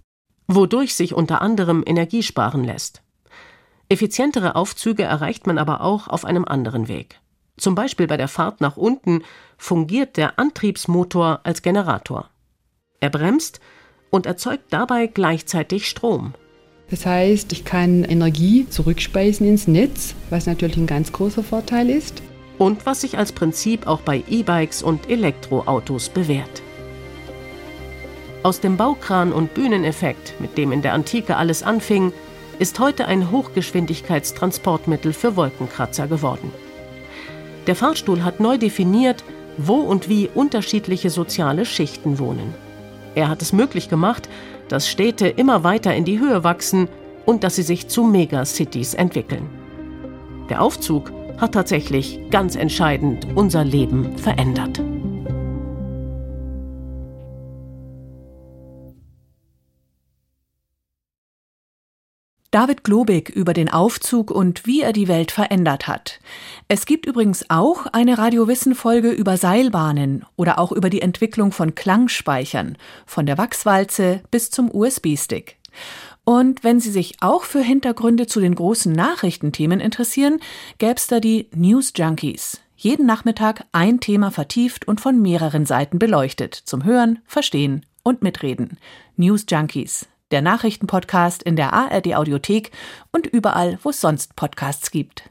Wodurch 0.48 0.96
sich 0.96 1.14
unter 1.14 1.42
anderem 1.42 1.84
Energie 1.86 2.24
sparen 2.24 2.64
lässt. 2.64 3.02
Effizientere 3.90 4.56
Aufzüge 4.56 5.04
erreicht 5.04 5.48
man 5.48 5.58
aber 5.58 5.82
auch 5.82 6.08
auf 6.08 6.26
einem 6.26 6.46
anderen 6.46 6.88
Weg. 6.88 7.20
Zum 7.58 7.74
Beispiel 7.74 8.08
bei 8.08 8.18
der 8.18 8.28
Fahrt 8.28 8.62
nach 8.62 8.78
unten 8.78 9.24
fungiert 9.58 10.18
der 10.18 10.38
Antriebsmotor 10.38 11.40
als 11.44 11.62
Generator. 11.62 12.30
Er 13.00 13.10
bremst, 13.10 13.60
und 14.10 14.26
erzeugt 14.26 14.66
dabei 14.70 15.08
gleichzeitig 15.08 15.88
Strom. 15.88 16.34
Das 16.90 17.06
heißt, 17.06 17.52
ich 17.52 17.66
kann 17.66 18.04
Energie 18.04 18.68
zurückspeisen 18.70 19.48
ins 19.48 19.68
Netz, 19.68 20.16
was 20.30 20.46
natürlich 20.46 20.78
ein 20.78 20.88
ganz 20.88 21.12
großer 21.12 21.44
Vorteil 21.44 21.90
ist. 21.90 22.22
Und 22.58 22.86
was 22.86 23.02
sich 23.02 23.18
als 23.18 23.34
Prinzip 23.34 23.86
auch 23.86 24.02
bei 24.02 24.24
E-Bikes 24.28 24.82
und 24.82 25.10
Elektroautos 25.10 26.10
bewährt. 26.10 26.64
Aus 28.42 28.62
dem 28.62 28.78
Baukran 28.78 29.32
und 29.32 29.54
Bühneneffekt, 29.54 30.34
mit 30.40 30.58
dem 30.58 30.72
in 30.72 30.82
der 30.82 30.94
Antike 30.94 31.36
alles 31.36 31.62
anfing, 31.62 32.14
ist 32.60 32.80
heute 32.80 33.08
ein 33.08 33.32
Hochgeschwindigkeitstransportmittel 33.32 35.14
für 35.14 35.36
Wolkenkratzer 35.36 36.08
geworden. 36.08 36.52
Der 37.68 37.76
Fahrstuhl 37.76 38.24
hat 38.24 38.40
neu 38.40 38.58
definiert, 38.58 39.24
wo 39.58 39.76
und 39.76 40.10
wie 40.10 40.30
unterschiedliche 40.34 41.10
soziale 41.10 41.66
Schichten 41.66 42.20
wohnen. 42.20 42.54
Er 43.16 43.30
hat 43.30 43.42
es 43.42 43.54
möglich 43.54 43.90
gemacht, 43.90 44.30
dass 44.70 44.90
Städte 44.90 45.28
immer 45.28 45.64
weiter 45.64 45.96
in 45.96 46.06
die 46.06 46.20
Höhe 46.20 46.44
wachsen 46.44 46.88
und 47.26 47.44
dass 47.44 47.56
sie 47.56 47.64
sich 47.64 47.88
zu 47.88 48.04
Megacities 48.04 48.94
entwickeln. 48.94 49.50
Der 50.50 50.62
Aufzug 50.62 51.12
hat 51.38 51.54
tatsächlich 51.54 52.20
ganz 52.32 52.56
entscheidend 52.56 53.28
unser 53.36 53.64
Leben 53.64 54.18
verändert. 54.18 54.82
David 62.58 62.84
Globig 62.84 63.30
über 63.30 63.54
den 63.54 63.70
Aufzug 63.70 64.32
und 64.32 64.66
wie 64.66 64.82
er 64.82 64.92
die 64.92 65.08
Welt 65.08 65.32
verändert 65.32 65.88
hat. 65.88 66.20
Es 66.68 66.88
gibt 66.88 67.06
übrigens 67.06 67.46
auch 67.50 67.86
eine 67.86 68.18
Radiowissen-Folge 68.18 69.12
über 69.12 69.38
Seilbahnen 69.38 70.26
oder 70.38 70.58
auch 70.58 70.72
über 70.72 70.90
die 70.90 71.04
Entwicklung 71.04 71.52
von 71.52 71.76
Klangspeichern, 71.76 72.80
von 73.06 73.28
der 73.28 73.38
Wachswalze 73.38 74.22
bis 74.32 74.50
zum 74.50 74.74
USB-Stick. 74.74 75.58
Und 76.24 76.64
wenn 76.64 76.80
Sie 76.80 76.90
sich 76.90 77.18
auch 77.22 77.44
für 77.44 77.62
Hintergründe 77.62 78.26
zu 78.26 78.40
den 78.40 78.56
großen 78.56 78.92
Nachrichtenthemen 78.92 79.80
interessieren, 79.80 80.40
gäb's 80.80 81.06
da 81.06 81.20
die 81.20 81.52
News 81.54 81.94
Junkies. 81.96 82.60
Jeden 82.76 83.06
Nachmittag 83.06 83.66
ein 83.72 84.00
Thema 84.00 84.32
vertieft 84.32 84.88
und 84.88 85.00
von 85.00 85.22
mehreren 85.22 85.68
Seiten 85.68 86.00
beleuchtet. 86.00 86.56
Zum 86.56 86.86
Hören, 86.86 87.20
Verstehen 87.28 87.86
und 88.02 88.24
Mitreden. 88.24 88.80
News 89.16 89.46
Junkies 89.48 90.08
der 90.32 90.42
Nachrichtenpodcast 90.42 91.44
in 91.44 91.56
der 91.56 91.74
ARD 91.74 92.16
Audiothek 92.16 92.72
und 93.12 93.28
überall, 93.28 93.80
wo 93.84 93.90
es 93.90 94.02
sonst 94.02 94.36
Podcasts 94.36 94.92
gibt. 94.92 95.30